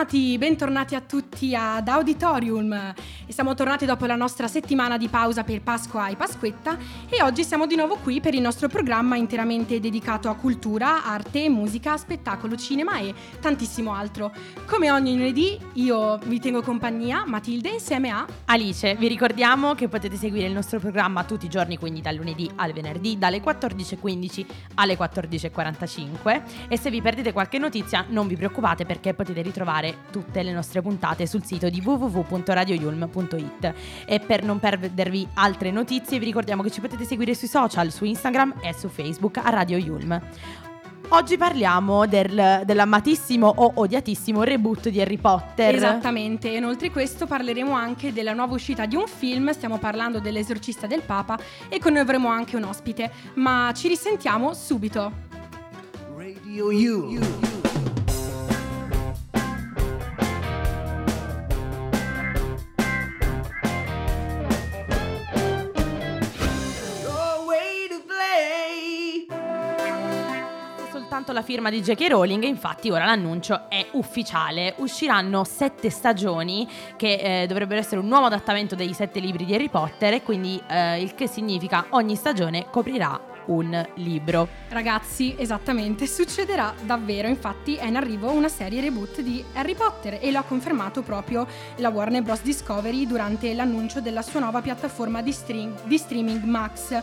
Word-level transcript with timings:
Bentornati, 0.00 0.38
bentornati 0.38 0.94
a 0.94 1.02
tutti 1.02 1.54
ad 1.54 1.86
Auditorium. 1.86 2.94
Siamo 3.30 3.54
tornati 3.54 3.86
dopo 3.86 4.06
la 4.06 4.16
nostra 4.16 4.48
settimana 4.48 4.96
di 4.96 5.06
pausa 5.06 5.44
per 5.44 5.62
Pasqua 5.62 6.08
e 6.08 6.16
Pasquetta 6.16 6.76
e 7.08 7.22
oggi 7.22 7.44
siamo 7.44 7.66
di 7.66 7.76
nuovo 7.76 7.96
qui 8.02 8.20
per 8.20 8.34
il 8.34 8.40
nostro 8.40 8.66
programma 8.66 9.14
interamente 9.14 9.78
dedicato 9.78 10.28
a 10.28 10.34
cultura, 10.34 11.04
arte, 11.04 11.48
musica, 11.48 11.96
spettacolo, 11.96 12.56
cinema 12.56 12.98
e 12.98 13.14
tantissimo 13.40 13.94
altro. 13.94 14.32
Come 14.66 14.90
ogni 14.90 15.16
lunedì 15.16 15.56
io 15.74 16.18
vi 16.24 16.40
tengo 16.40 16.60
compagnia, 16.60 17.22
Matilde 17.24 17.68
insieme 17.68 18.10
a 18.10 18.26
Alice. 18.46 18.96
Vi 18.96 19.06
ricordiamo 19.06 19.74
che 19.74 19.86
potete 19.86 20.16
seguire 20.16 20.48
il 20.48 20.52
nostro 20.52 20.80
programma 20.80 21.22
tutti 21.22 21.46
i 21.46 21.48
giorni, 21.48 21.78
quindi 21.78 22.00
dal 22.00 22.16
lunedì 22.16 22.50
al 22.56 22.72
venerdì, 22.72 23.16
dalle 23.16 23.40
14.15 23.40 24.46
alle 24.74 24.98
14.45 24.98 26.42
e 26.66 26.76
se 26.76 26.90
vi 26.90 27.00
perdete 27.00 27.32
qualche 27.32 27.58
notizia 27.58 28.04
non 28.08 28.26
vi 28.26 28.34
preoccupate 28.34 28.84
perché 28.84 29.14
potete 29.14 29.40
ritrovare 29.40 29.98
tutte 30.10 30.42
le 30.42 30.52
nostre 30.52 30.82
puntate 30.82 31.28
sul 31.28 31.44
sito 31.44 31.68
di 31.68 31.80
www.radioyulm.com 31.80 33.19
radio.it. 33.20 33.74
E 34.06 34.20
per 34.20 34.44
non 34.44 34.58
perdervi 34.58 35.26
altre 35.34 35.70
notizie, 35.70 36.18
vi 36.18 36.24
ricordiamo 36.24 36.62
che 36.62 36.70
ci 36.70 36.80
potete 36.80 37.04
seguire 37.04 37.34
sui 37.34 37.48
social, 37.48 37.90
su 37.90 38.04
Instagram 38.04 38.54
e 38.62 38.74
su 38.74 38.88
Facebook 38.88 39.38
a 39.38 39.50
Radio 39.50 39.78
Yulm. 39.78 40.20
Oggi 41.12 41.36
parliamo 41.36 42.06
del, 42.06 42.62
dell'amatissimo 42.64 43.52
o 43.56 43.72
odiatissimo 43.74 44.44
reboot 44.44 44.90
di 44.90 45.00
Harry 45.00 45.16
Potter. 45.16 45.74
Esattamente, 45.74 46.52
e 46.52 46.58
inoltre 46.58 46.90
questo 46.90 47.26
parleremo 47.26 47.72
anche 47.72 48.12
della 48.12 48.32
nuova 48.32 48.54
uscita 48.54 48.86
di 48.86 48.94
un 48.94 49.08
film, 49.08 49.50
stiamo 49.50 49.78
parlando 49.78 50.20
dell'esorcista 50.20 50.86
del 50.86 51.02
Papa 51.02 51.36
e 51.68 51.80
con 51.80 51.92
noi 51.92 52.02
avremo 52.02 52.28
anche 52.28 52.54
un 52.54 52.62
ospite, 52.62 53.10
ma 53.34 53.72
ci 53.74 53.88
risentiamo 53.88 54.54
subito. 54.54 55.12
Radio 56.16 56.70
You. 56.70 57.59
Soltanto 71.20 71.32
la 71.32 71.42
firma 71.42 71.70
di 71.70 71.82
J.K. 71.82 72.08
Rowling, 72.08 72.44
infatti 72.44 72.90
ora 72.90 73.04
l'annuncio 73.04 73.68
è 73.68 73.86
ufficiale. 73.92 74.74
Usciranno 74.78 75.44
sette 75.44 75.90
stagioni 75.90 76.68
che 76.96 77.42
eh, 77.42 77.46
dovrebbero 77.46 77.80
essere 77.80 78.00
un 78.00 78.08
nuovo 78.08 78.26
adattamento 78.26 78.74
dei 78.74 78.94
sette 78.94 79.20
libri 79.20 79.44
di 79.44 79.54
Harry 79.54 79.68
Potter 79.68 80.14
e 80.14 80.22
quindi 80.22 80.60
eh, 80.68 81.00
il 81.00 81.14
che 81.14 81.26
significa 81.26 81.86
ogni 81.90 82.16
stagione 82.16 82.66
coprirà 82.70 83.20
un 83.46 83.86
libro. 83.96 84.48
Ragazzi, 84.68 85.34
esattamente, 85.36 86.06
succederà 86.06 86.74
davvero, 86.82 87.28
infatti 87.28 87.74
è 87.74 87.86
in 87.86 87.96
arrivo 87.96 88.30
una 88.30 88.48
serie 88.48 88.80
reboot 88.80 89.20
di 89.20 89.44
Harry 89.54 89.74
Potter 89.74 90.18
e 90.20 90.30
lo 90.30 90.38
ha 90.38 90.42
confermato 90.42 91.02
proprio 91.02 91.46
la 91.76 91.88
Warner 91.90 92.22
Bros. 92.22 92.42
Discovery 92.42 93.06
durante 93.06 93.52
l'annuncio 93.52 94.00
della 94.00 94.22
sua 94.22 94.40
nuova 94.40 94.62
piattaforma 94.62 95.20
di, 95.20 95.32
stream- 95.32 95.82
di 95.84 95.98
streaming 95.98 96.42
Max. 96.44 96.98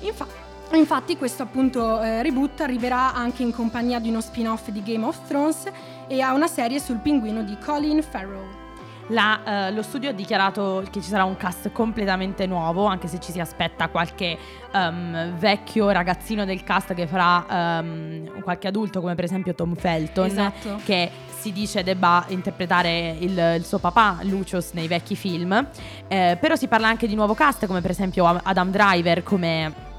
Infatti 0.00 0.50
Infatti 0.72 1.18
questo 1.18 1.42
appunto 1.42 2.00
eh, 2.00 2.22
reboot 2.22 2.60
arriverà 2.62 3.14
anche 3.14 3.42
in 3.42 3.52
compagnia 3.52 3.98
di 3.98 4.08
uno 4.08 4.20
spin-off 4.20 4.68
di 4.68 4.82
Game 4.82 5.04
of 5.04 5.26
Thrones 5.26 5.70
e 6.08 6.20
a 6.20 6.32
una 6.32 6.46
serie 6.46 6.80
sul 6.80 6.98
pinguino 6.98 7.42
di 7.42 7.56
Colin 7.62 8.02
Farrell. 8.02 8.60
La, 9.08 9.68
uh, 9.68 9.74
lo 9.74 9.82
studio 9.82 10.08
ha 10.08 10.12
dichiarato 10.12 10.84
che 10.90 11.02
ci 11.02 11.08
sarà 11.08 11.24
un 11.24 11.36
cast 11.36 11.72
completamente 11.72 12.46
nuovo, 12.46 12.86
anche 12.86 13.08
se 13.08 13.18
ci 13.20 13.32
si 13.32 13.40
aspetta 13.40 13.88
qualche 13.88 14.38
um, 14.72 15.36
vecchio 15.36 15.90
ragazzino 15.90 16.44
del 16.44 16.62
cast 16.62 16.94
che 16.94 17.06
farà 17.06 17.80
um, 17.80 18.40
qualche 18.42 18.68
adulto, 18.68 19.00
come 19.00 19.14
per 19.14 19.24
esempio 19.24 19.54
Tom 19.54 19.74
Felton, 19.74 20.26
esatto. 20.26 20.80
che 20.84 21.10
si 21.38 21.52
dice 21.52 21.82
debba 21.82 22.24
interpretare 22.28 23.16
il, 23.18 23.56
il, 23.56 23.64
suo 23.64 23.78
papà 23.78 24.18
Lucius 24.22 24.70
nei 24.72 24.86
vecchi 24.86 25.16
film. 25.16 25.66
Eh, 26.08 26.38
però 26.40 26.54
si 26.54 26.68
parla 26.68 26.86
anche 26.86 27.06
di 27.06 27.14
nuovo 27.14 27.34
cast, 27.34 27.66
come 27.66 27.80
per 27.80 27.90
esempio 27.90 28.24
Adam 28.24 28.70
Driver 28.70 29.22
come 29.24 29.90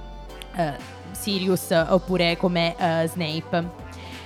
Sirius 1.11 1.69
oppure 1.71 2.37
come 2.37 2.75
uh, 2.77 3.07
Snape. 3.07 3.81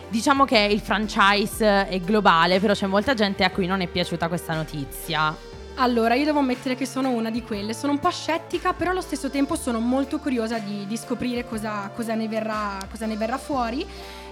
Diciamo 0.10 0.46
che 0.46 0.58
il 0.60 0.80
franchise 0.80 1.88
è 1.88 2.00
globale, 2.00 2.60
però 2.60 2.74
c'è 2.74 2.88
molta 2.88 3.14
gente 3.14 3.44
a 3.44 3.50
cui 3.52 3.66
non 3.66 3.82
è 3.82 3.88
piaciuta 3.88 4.28
questa 4.30 4.56
notizia. 4.56 5.36
Allora, 5.80 6.16
io 6.16 6.26
devo 6.26 6.40
ammettere 6.40 6.76
che 6.76 6.88
sono 6.88 7.10
una 7.10 7.30
di 7.30 7.44
quelle. 7.44 7.74
Sono 7.74 7.92
un 7.92 8.00
po' 8.00 8.10
scettica, 8.10 8.74
però 8.74 8.92
allo 8.92 9.02
stesso 9.02 9.30
tempo 9.30 9.56
sono 9.56 9.80
molto 9.80 10.18
curiosa 10.18 10.58
di, 10.58 10.88
di 10.88 10.98
scoprire 10.98 11.46
cosa, 11.46 11.92
cosa, 11.94 12.16
ne 12.16 12.28
verrà, 12.28 12.80
cosa, 12.90 13.06
ne 13.06 13.16
verrà, 13.16 13.38
fuori. 13.38 13.86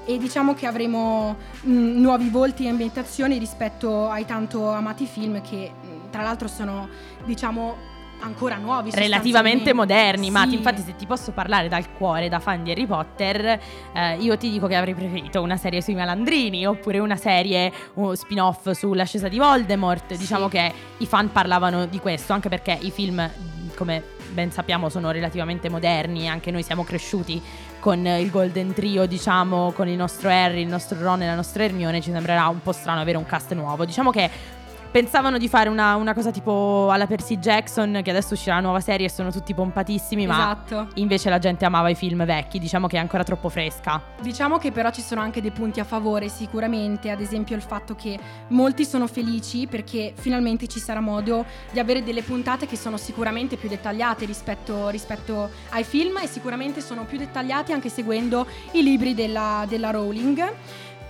E 0.06 0.18
diciamo 0.18 0.56
che 0.56 0.66
avremo 0.66 1.36
mh, 1.62 1.72
nuovi 1.72 2.30
volti 2.30 2.66
e 2.66 2.70
ambientazioni 2.70 3.38
rispetto 3.38 4.10
ai 4.10 4.26
tanto 4.26 4.70
amati 4.72 5.06
film 5.06 5.42
che, 5.42 5.70
mh, 5.70 6.10
tra 6.10 6.24
l'altro, 6.24 6.48
sono, 6.48 6.90
diciamo, 7.26 7.94
ancora 8.20 8.58
nuovi 8.58 8.92
relativamente 8.92 9.74
moderni 9.74 10.26
sì. 10.26 10.32
ma 10.32 10.46
infatti 10.46 10.82
se 10.82 10.96
ti 10.96 11.06
posso 11.06 11.32
parlare 11.32 11.68
dal 11.68 11.92
cuore 11.92 12.30
da 12.30 12.40
fan 12.40 12.64
di 12.64 12.72
Harry 12.72 12.86
Potter 12.86 13.60
eh, 13.94 14.18
io 14.20 14.38
ti 14.38 14.50
dico 14.50 14.68
che 14.68 14.76
avrei 14.76 14.94
preferito 14.94 15.42
una 15.42 15.58
serie 15.58 15.82
sui 15.82 15.96
malandrini 15.96 16.66
oppure 16.66 17.00
una 17.00 17.18
serie 17.18 17.72
uno 17.96 18.16
spin-off 18.16 18.72
sull'ascesa 18.72 19.28
di 19.28 19.38
Voldemort 19.38 20.14
sì. 20.14 20.18
diciamo 20.18 20.48
che 20.48 20.74
i 20.98 21.06
fan 21.06 21.32
parlavano 21.32 21.86
di 21.86 22.00
questo 22.00 22.34
anche 22.34 22.50
perché 22.50 22.78
i 22.82 22.92
film 22.92 23.30
come 23.76 24.04
ben 24.32 24.52
sappiamo 24.52 24.90
sono 24.90 25.12
relativamente 25.12 25.70
moderni 25.70 26.28
anche 26.28 26.52
noi 26.52 26.64
siamo 26.64 26.84
cresciuti 26.84 27.42
con 27.80 28.06
il 28.06 28.30
Golden 28.32 28.74
Trio 28.74 29.06
diciamo 29.06 29.72
con 29.74 29.88
il 29.88 29.96
nostro 29.96 30.30
Harry 30.30 30.62
il 30.62 30.68
nostro 30.68 31.00
Ron 31.00 31.22
e 31.22 31.28
la 31.28 31.36
nostra 31.36 31.64
Hermione 31.64 32.02
ci 32.02 32.12
sembrerà 32.12 32.48
un 32.48 32.62
po' 32.62 32.72
strano 32.72 33.00
avere 33.00 33.18
un 33.18 33.26
cast 33.26 33.54
nuovo 33.54 33.86
diciamo 33.86 34.10
che 34.12 34.30
Pensavano 34.96 35.38
di 35.38 35.50
fare 35.50 35.68
una, 35.68 35.96
una, 35.96 36.14
cosa 36.14 36.32
tipo 36.32 36.88
alla 36.90 37.06
Percy 37.06 37.38
Jackson, 37.38 38.00
che 38.02 38.12
adesso 38.12 38.34
uscirà 38.34 38.56
la 38.56 38.62
nuova 38.62 38.80
serie 38.80 39.08
e 39.08 39.10
sono 39.10 39.30
tutti 39.30 39.54
pompatissimi, 39.54 40.26
ma 40.26 40.36
esatto. 40.36 40.88
invece 40.94 41.30
la 41.30 41.38
gente 41.38 41.66
amava 41.66 41.90
i 41.90 41.96
film 41.96 42.24
vecchi, 42.24 42.60
diciamo 42.60 42.88
che 42.88 42.96
è 42.96 43.00
ancora 43.02 43.26
troppo 43.26 43.50
fresca. 43.50 44.02
Diciamo 44.22 44.58
che 44.58 44.72
però 44.72 44.92
ci 44.92 45.02
sono 45.02 45.20
anche 45.20 45.42
dei 45.42 45.52
punti 45.52 45.82
a 45.82 45.84
favore 45.84 46.30
sicuramente, 46.30 47.10
ad 47.10 47.20
esempio 47.20 47.58
il 47.58 47.62
fatto 47.62 47.94
che 47.94 48.18
molti 48.52 48.86
sono 48.86 49.06
felici 49.06 49.68
perché 49.68 50.14
finalmente 50.16 50.66
ci 50.68 50.80
sarà 50.80 51.02
modo 51.02 51.44
di 51.72 51.80
avere 51.80 52.02
delle 52.02 52.22
puntate 52.22 52.66
che 52.66 52.78
sono 52.78 52.96
sicuramente 52.96 53.58
più 53.58 53.68
dettagliate 53.68 54.24
rispetto, 54.24 54.88
rispetto 54.88 55.50
ai 55.72 55.84
film 55.84 56.20
e 56.20 56.28
sicuramente 56.28 56.80
sono 56.80 57.04
più 57.04 57.18
dettagliate 57.18 57.74
anche 57.74 57.90
seguendo 57.90 58.48
i 58.72 58.82
libri 58.82 59.14
della, 59.14 59.66
della 59.68 59.90
Rowling. 59.90 60.54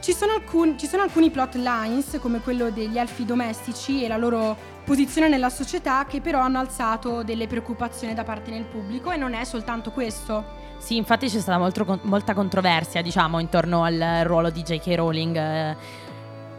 Ci 0.05 0.13
sono, 0.13 0.33
alcun, 0.33 0.77
ci 0.77 0.85
sono 0.85 1.01
alcuni 1.01 1.31
plot 1.31 1.55
lines, 1.55 2.19
come 2.21 2.39
quello 2.39 2.69
degli 2.69 2.95
elfi 2.95 3.25
domestici 3.25 4.03
e 4.03 4.07
la 4.07 4.17
loro 4.17 4.55
posizione 4.83 5.27
nella 5.27 5.49
società, 5.49 6.05
che 6.05 6.21
però 6.21 6.41
hanno 6.41 6.59
alzato 6.59 7.23
delle 7.23 7.47
preoccupazioni 7.47 8.13
da 8.13 8.23
parte 8.23 8.51
del 8.51 8.66
pubblico 8.66 9.11
e 9.11 9.17
non 9.17 9.33
è 9.33 9.43
soltanto 9.45 9.89
questo. 9.89 10.45
Sì, 10.77 10.95
infatti 10.95 11.27
c'è 11.27 11.39
stata 11.39 11.57
molto, 11.57 11.99
molta 12.03 12.35
controversia, 12.35 13.01
diciamo, 13.01 13.39
intorno 13.39 13.83
al 13.83 14.22
ruolo 14.25 14.52
di 14.52 14.61
J.K. 14.61 14.93
Rowling. 14.93 15.35
Eh, 15.37 15.75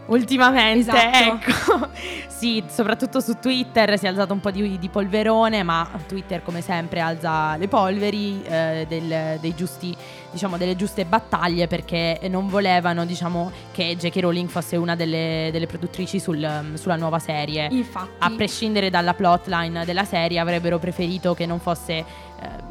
ultimamente, 0.07 0.79
esatto. 0.79 1.17
ecco. 1.17 1.89
Sì, 2.37 2.63
soprattutto 2.67 3.19
su 3.19 3.39
Twitter 3.39 3.97
si 3.97 4.05
è 4.05 4.09
alzato 4.09 4.31
un 4.31 4.39
po' 4.39 4.51
di, 4.51 4.77
di 4.77 4.89
polverone, 4.89 5.63
ma 5.63 5.89
Twitter 6.05 6.43
come 6.43 6.61
sempre 6.61 6.99
alza 6.99 7.57
le 7.57 7.67
polveri 7.67 8.43
eh, 8.43 8.85
del, 8.87 9.39
dei 9.39 9.55
giusti 9.55 9.97
diciamo, 10.29 10.55
delle 10.55 10.75
giuste 10.75 11.03
battaglie 11.05 11.65
perché 11.65 12.19
non 12.29 12.47
volevano 12.47 13.05
diciamo, 13.05 13.51
che 13.71 13.95
J.K. 13.97 14.17
Rowling 14.17 14.49
fosse 14.49 14.75
una 14.75 14.95
delle, 14.95 15.49
delle 15.51 15.65
produttrici 15.65 16.19
sul, 16.19 16.73
sulla 16.75 16.95
nuova 16.95 17.17
serie. 17.17 17.69
Infatti. 17.71 18.11
A 18.19 18.29
prescindere 18.29 18.91
dalla 18.91 19.15
plotline 19.15 19.83
della 19.83 20.05
serie 20.05 20.37
avrebbero 20.37 20.77
preferito 20.77 21.33
che 21.33 21.47
non 21.47 21.59
fosse 21.59 21.93
eh, 21.93 22.05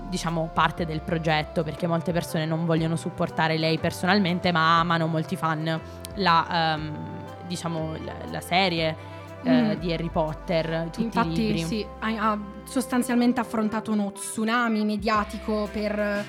diciamo 0.08 0.48
parte 0.52 0.86
del 0.86 1.00
progetto 1.00 1.64
perché 1.64 1.88
molte 1.88 2.12
persone 2.12 2.46
non 2.46 2.66
vogliono 2.66 2.94
supportare 2.94 3.58
lei 3.58 3.78
personalmente 3.78 4.52
ma 4.52 4.78
amano 4.78 5.08
molti 5.08 5.34
fan 5.34 5.80
la, 6.14 6.76
um, 6.78 6.92
diciamo, 7.48 7.96
la, 8.04 8.14
la 8.30 8.40
serie. 8.40 9.14
Eh, 9.46 9.76
mm. 9.76 9.80
di 9.80 9.92
Harry 9.92 10.10
Potter, 10.10 10.88
tutti 10.90 11.02
Infatti, 11.04 11.28
i 11.28 11.46
libri. 11.52 11.62
sì, 11.62 11.86
ha, 12.00 12.30
ha 12.32 12.38
sostanzialmente 12.64 13.38
affrontato 13.38 13.92
uno 13.92 14.10
tsunami 14.10 14.84
mediatico 14.84 15.68
per 15.70 16.24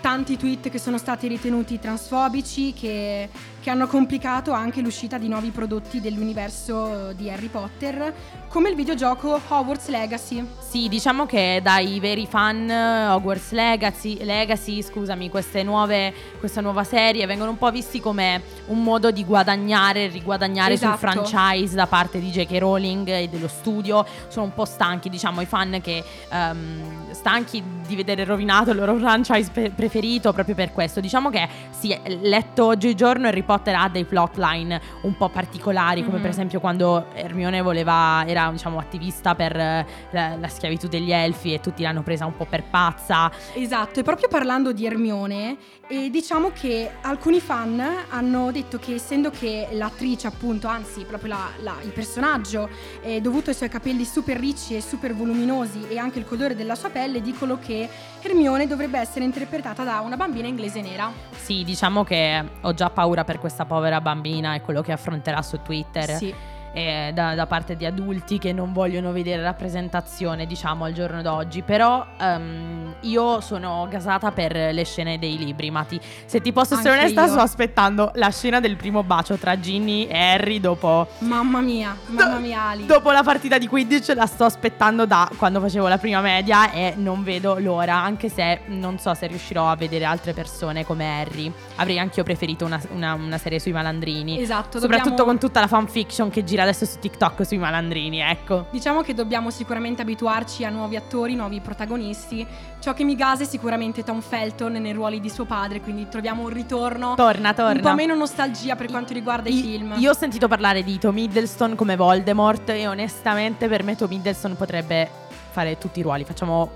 tanti 0.00 0.36
tweet 0.36 0.68
che 0.68 0.78
sono 0.78 0.98
stati 0.98 1.28
ritenuti 1.28 1.78
transfobici, 1.78 2.72
che, 2.72 3.28
che 3.66 3.72
hanno 3.72 3.88
complicato 3.88 4.52
anche 4.52 4.80
l'uscita 4.80 5.18
di 5.18 5.26
nuovi 5.26 5.50
prodotti 5.50 6.00
dell'universo 6.00 7.12
di 7.14 7.28
Harry 7.28 7.48
Potter, 7.48 8.14
come 8.46 8.68
il 8.68 8.76
videogioco 8.76 9.40
Hogwarts 9.48 9.88
Legacy. 9.88 10.46
Sì, 10.60 10.88
diciamo 10.88 11.26
che 11.26 11.58
dai 11.60 11.98
veri 11.98 12.28
fan 12.28 12.70
Hogwarts 12.70 13.50
Legacy, 13.50 14.22
Legacy 14.22 14.82
scusami, 14.82 15.28
queste 15.28 15.64
nuove, 15.64 16.14
questa 16.38 16.60
nuova 16.60 16.84
serie 16.84 17.26
vengono 17.26 17.50
un 17.50 17.58
po' 17.58 17.72
visti 17.72 17.98
come 17.98 18.40
un 18.66 18.84
modo 18.84 19.10
di 19.10 19.24
guadagnare 19.24 20.04
e 20.04 20.06
riguadagnare 20.10 20.74
Esatto. 20.74 20.96
sul 20.96 21.08
franchise 21.08 21.74
da 21.74 21.88
parte 21.88 22.20
di 22.20 22.30
J.K. 22.30 22.58
Rowling 22.58 23.08
e 23.08 23.28
dello 23.28 23.48
studio. 23.48 24.06
Sono 24.28 24.44
un 24.44 24.54
po' 24.54 24.64
stanchi, 24.64 25.08
diciamo, 25.08 25.40
i 25.40 25.46
fan 25.46 25.80
che 25.82 26.04
ehm, 26.30 27.12
stanchi 27.12 27.60
di 27.84 27.96
vedere 27.96 28.22
rovinato 28.22 28.70
il 28.70 28.76
loro 28.76 28.94
franchise 28.96 29.50
pre- 29.50 29.70
preferito 29.70 30.32
proprio 30.32 30.54
per 30.54 30.72
questo. 30.72 31.00
Diciamo 31.00 31.30
che 31.30 31.48
sì, 31.76 31.98
letto 32.20 32.66
oggigiorno 32.66 33.26
Harry 33.26 33.42
Potter 33.42 33.54
ha 33.64 33.88
dei 33.88 34.04
plotline 34.04 34.80
un 35.02 35.16
po' 35.16 35.28
particolari, 35.28 36.02
come 36.04 36.16
Mhm. 36.16 36.22
per 36.22 36.30
esempio 36.30 36.60
quando 36.60 37.06
Hermione 37.14 37.60
voleva, 37.62 38.24
era 38.26 38.50
diciamo 38.50 38.78
attivista 38.78 39.34
per 39.34 39.56
eh, 39.56 39.86
la, 40.10 40.36
la 40.36 40.48
schiavitù 40.48 40.88
degli 40.88 41.12
elfi 41.12 41.52
e 41.54 41.60
tutti 41.60 41.82
l'hanno 41.82 42.02
presa 42.02 42.26
un 42.26 42.36
po' 42.36 42.44
per 42.46 42.64
pazza. 42.64 43.30
Esatto, 43.54 44.00
e 44.00 44.02
proprio 44.02 44.28
parlando 44.28 44.72
di 44.72 44.86
Hermione, 44.86 45.56
eh, 45.88 46.10
diciamo 46.10 46.50
che 46.52 46.90
alcuni 47.02 47.40
fan 47.40 47.82
hanno 48.10 48.50
detto 48.50 48.78
che 48.78 48.94
essendo 48.94 49.30
che 49.30 49.68
l'attrice 49.72 50.26
appunto, 50.26 50.66
anzi 50.68 51.04
proprio 51.04 51.34
la- 51.34 51.50
la- 51.62 51.76
il 51.82 51.90
personaggio, 51.90 52.68
è 53.00 53.20
dovuto 53.20 53.50
ai 53.50 53.56
suoi 53.56 53.68
capelli 53.68 54.04
super 54.04 54.36
ricci 54.38 54.76
e 54.76 54.80
super 54.80 55.14
voluminosi 55.14 55.86
e 55.88 55.98
anche 55.98 56.18
il 56.18 56.26
colore 56.26 56.54
della 56.54 56.74
sua 56.74 56.88
pelle, 56.90 57.20
dicono 57.22 57.58
che 57.58 57.88
Hermione 58.20 58.66
dovrebbe 58.66 58.98
essere 58.98 59.24
interpretata 59.24 59.84
da 59.84 60.00
una 60.00 60.16
bambina 60.16 60.48
inglese 60.48 60.80
nera. 60.80 61.10
Sì, 61.30 61.62
diciamo 61.64 62.02
che 62.02 62.42
ho 62.60 62.74
già 62.74 62.90
paura 62.90 63.22
per 63.24 63.35
questa 63.38 63.64
povera 63.64 64.00
bambina 64.00 64.54
e 64.54 64.60
quello 64.60 64.82
che 64.82 64.92
affronterà 64.92 65.42
su 65.42 65.60
Twitter. 65.62 66.10
Sì. 66.10 66.34
Eh, 66.76 67.10
da, 67.14 67.34
da 67.34 67.46
parte 67.46 67.74
di 67.74 67.86
adulti 67.86 68.36
che 68.38 68.52
non 68.52 68.72
vogliono 68.74 69.10
vedere 69.10 69.40
rappresentazione, 69.42 70.44
diciamo, 70.46 70.84
al 70.84 70.92
giorno 70.92 71.22
d'oggi. 71.22 71.62
Però 71.62 72.04
ehm, 72.20 72.96
io 73.00 73.40
sono 73.40 73.86
gasata 73.90 74.30
per 74.32 74.52
le 74.74 74.84
scene 74.84 75.18
dei 75.18 75.38
libri, 75.38 75.70
Mati. 75.70 75.98
Se 76.26 76.40
ti 76.42 76.52
posso 76.52 76.74
essere 76.74 76.90
Anche 76.90 77.00
onesta, 77.04 77.22
io. 77.24 77.30
sto 77.30 77.40
aspettando 77.40 78.10
la 78.16 78.30
scena 78.30 78.60
del 78.60 78.76
primo 78.76 79.02
bacio 79.02 79.36
tra 79.36 79.58
Ginny 79.58 80.04
e 80.04 80.18
Harry 80.18 80.60
dopo. 80.60 81.06
Mamma 81.20 81.60
mia, 81.60 81.96
mamma 82.08 82.38
mia 82.38 82.62
Ali. 82.68 82.84
Dopo 82.84 83.10
la 83.10 83.22
partita 83.22 83.56
di 83.56 83.66
Quidditch 83.66 84.12
la 84.14 84.26
sto 84.26 84.44
aspettando 84.44 85.06
da 85.06 85.30
quando 85.38 85.60
facevo 85.60 85.88
la 85.88 85.96
prima 85.98 86.20
media 86.20 86.70
e 86.72 86.92
non 86.96 87.22
vedo 87.24 87.56
l'ora, 87.58 87.94
anche 87.96 88.28
se 88.28 88.60
non 88.66 88.98
so 88.98 89.14
se 89.14 89.26
riuscirò 89.28 89.70
a 89.70 89.76
vedere 89.76 90.04
altre 90.04 90.34
persone 90.34 90.84
come 90.84 91.20
Harry. 91.20 91.50
Avrei 91.76 91.98
anch'io 91.98 92.22
preferito 92.22 92.64
una, 92.66 92.78
una- 92.92 93.14
una 93.14 93.38
serie 93.38 93.58
sui 93.58 93.72
malandrini. 93.72 94.38
Esatto, 94.40 94.78
Soprattutto 94.78 95.08
dobbiamo- 95.10 95.30
con 95.30 95.38
tutta 95.38 95.60
la 95.60 95.66
fanfiction 95.68 96.28
che 96.28 96.44
gira 96.44 96.64
adesso 96.66 96.84
su 96.84 96.98
TikTok 96.98 97.44
sui 97.46 97.58
malandrini, 97.58 98.20
ecco. 98.20 98.66
Diciamo 98.70 99.02
che 99.02 99.14
dobbiamo 99.14 99.50
sicuramente 99.50 100.02
abituarci 100.02 100.64
a 100.64 100.70
nuovi 100.70 100.96
attori, 100.96 101.34
nuovi 101.34 101.60
protagonisti. 101.60 102.46
Ciò 102.80 102.92
che 102.94 103.04
mi 103.04 103.16
gasa 103.16 103.42
è 103.44 103.46
sicuramente 103.46 104.02
Tom 104.04 104.20
Felton 104.20 104.72
nei 104.72 104.92
ruoli 104.92 105.20
di 105.20 105.30
suo 105.30 105.44
padre, 105.44 105.80
quindi 105.80 106.08
troviamo 106.08 106.42
un 106.42 106.48
ritorno, 106.50 107.14
Torna, 107.14 107.54
torna. 107.54 107.72
un 107.72 107.80
po' 107.80 107.94
meno 107.94 108.14
nostalgia 108.14 108.76
per 108.76 108.86
quanto 108.88 109.12
riguarda 109.12 109.48
i, 109.48 109.56
I- 109.58 109.62
film. 109.62 109.94
Io 109.98 110.10
ho 110.10 110.14
sentito 110.14 110.48
parlare 110.48 110.82
di 110.82 110.98
Tom 110.98 111.16
Hiddleston 111.16 111.74
come 111.74 111.96
Voldemort 111.96 112.68
e 112.70 112.86
onestamente 112.86 113.68
per 113.68 113.82
me 113.82 113.96
Tom 113.96 114.10
Hiddleston 114.12 114.56
potrebbe 114.56 115.08
fare 115.50 115.78
tutti 115.78 116.00
i 116.00 116.02
ruoli. 116.02 116.24
Facciamo 116.24 116.70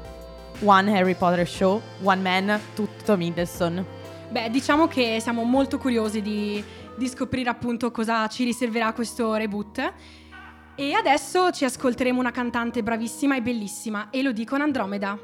One 0.64 0.96
Harry 0.98 1.14
Potter 1.14 1.46
Show, 1.48 1.81
One 2.02 2.20
Man, 2.20 2.60
tutto 2.75 3.04
Tom 3.04 3.20
Hiddleston. 3.20 3.84
Beh, 4.31 4.48
diciamo 4.50 4.87
che 4.87 5.19
siamo 5.20 5.42
molto 5.42 5.78
curiosi 5.78 6.22
di, 6.22 6.62
di 7.00 7.08
scoprire 7.08 7.49
appunto 7.49 7.91
cosa 7.91 8.26
ci 8.29 8.44
riserverà 8.44 8.93
questo 8.93 9.35
reboot. 9.35 9.93
E 10.76 10.93
adesso 10.93 11.50
ci 11.50 11.64
ascolteremo 11.64 12.20
una 12.20 12.31
cantante 12.31 12.82
bravissima 12.82 13.37
e 13.37 13.43
bellissima, 13.43 14.11
e 14.11 14.23
lo 14.23 14.32
dico 14.32 14.55
Andromeda. 14.55 15.19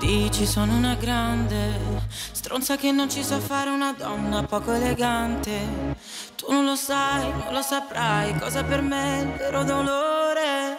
Dici 0.00 0.46
sono 0.46 0.74
una 0.74 0.94
grande 0.94 2.00
stronza 2.32 2.76
che 2.76 2.90
non 2.90 3.08
ci 3.08 3.22
sa 3.22 3.38
fare 3.38 3.70
una 3.70 3.92
donna 3.92 4.42
poco 4.42 4.72
elegante. 4.72 5.50
Tu 6.34 6.50
non 6.50 6.64
lo 6.64 6.76
sai, 6.76 7.30
non 7.30 7.52
lo 7.52 7.62
saprai 7.62 8.34
cosa 8.38 8.64
per 8.64 8.82
me 8.82 9.18
è 9.18 9.22
il 9.22 9.32
vero 9.36 9.64
dolore. 9.64 10.78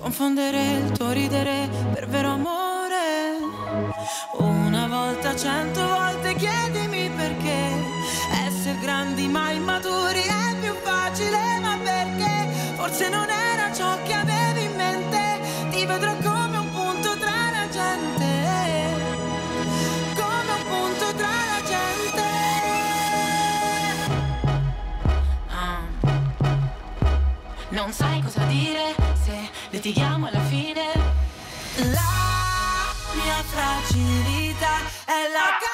Confondere 0.00 0.72
il 0.72 0.90
tuo 0.92 1.12
ridere 1.12 1.68
per 1.92 2.08
vero 2.08 2.30
amore. 2.30 3.36
Una 4.38 4.86
volta, 4.88 5.36
cento 5.36 5.86
volte 5.86 6.06
perché 6.36 6.85
grandi 9.26 9.28
ma 9.28 9.50
immaturi 9.50 10.20
è 10.22 10.56
più 10.60 10.74
facile, 10.82 11.58
ma 11.60 11.78
perché 11.82 12.48
forse 12.76 13.08
non 13.08 13.28
era 13.28 13.72
ciò 13.72 14.02
che 14.02 14.12
avevi 14.12 14.64
in 14.64 14.74
mente. 14.76 15.40
Ti 15.70 15.86
vedrò 15.86 16.14
come 16.16 16.56
un 16.58 16.70
punto 16.70 17.16
tra 17.18 17.50
la 17.50 17.68
gente, 17.70 18.94
come 20.14 20.52
un 20.52 20.64
punto 20.68 21.14
tra 21.14 21.28
la 21.52 21.62
gente. 21.64 22.22
Ah. 25.48 25.80
Non 27.70 27.92
sai 27.92 28.22
cosa 28.22 28.44
dire 28.44 28.94
se 29.24 29.50
litighiamo 29.70 30.26
alla 30.26 30.40
fine. 30.40 31.14
La 31.76 32.94
mia 33.12 33.42
fragilità 33.42 34.78
è 35.04 35.28
la 35.30 35.65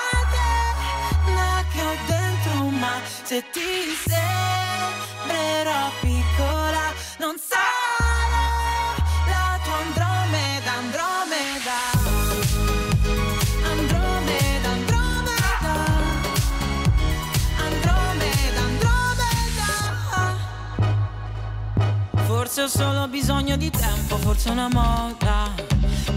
se 3.32 3.42
ti 3.50 3.96
sembrerò 4.04 5.90
piccola, 6.02 6.92
non 7.16 7.34
sarò 7.38 8.92
la 9.26 9.58
tua 9.64 9.78
Andromeda, 9.86 10.72
Andromeda. 10.84 11.78
Andromeda, 13.72 14.68
Andromeda. 14.68 15.72
Andromeda, 17.68 18.60
Andromeda. 18.70 19.70
Forse 22.26 22.60
ho 22.60 22.68
solo 22.68 23.08
bisogno 23.08 23.56
di 23.56 23.70
tempo, 23.70 24.18
forse 24.18 24.50
una 24.50 24.68
moda. 24.68 25.54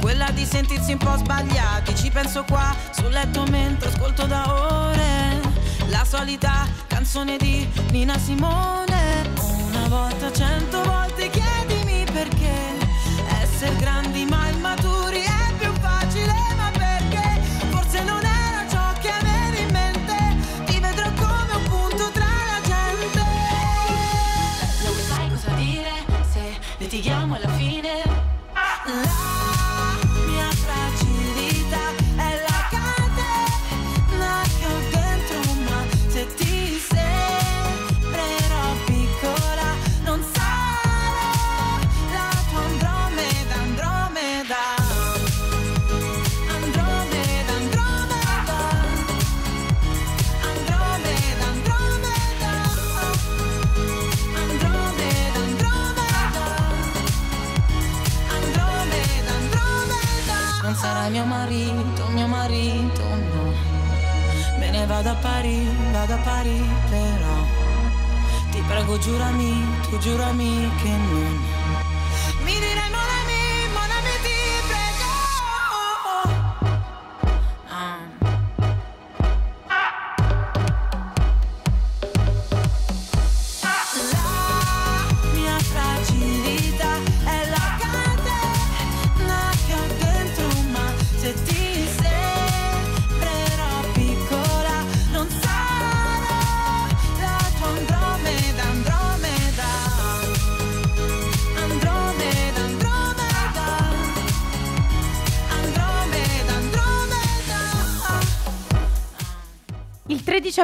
Quella 0.02 0.30
di 0.32 0.44
sentirsi 0.44 0.92
un 0.92 0.98
po' 0.98 1.16
sbagliati. 1.16 1.96
Ci 1.96 2.12
penso 2.12 2.44
qua 2.44 2.76
sul 2.92 3.12
letto 3.12 3.46
mentre 3.46 3.88
ascolto 3.88 4.26
da 4.26 4.54
ore. 4.54 5.44
La 5.97 6.03
solita 6.03 6.68
canzone 6.88 7.37
di 7.37 7.66
Nina 7.92 8.18
Simone. 8.18 9.31
Una 9.40 9.87
volta, 9.87 10.30
cento 10.30 10.83
volte 10.83 11.30
chiedimi 11.30 12.04
perché. 12.11 12.54
Essere 13.42 13.73
grandi 13.78 14.25
ma 14.25 14.34
prego, 68.85 68.97
giurami, 68.99 69.65
tu 69.89 69.97
giurami 69.97 70.69
che 70.81 70.89
non. 70.89 71.39
Mi 72.44 72.54
dirai 72.59 72.89
mon 72.92 73.15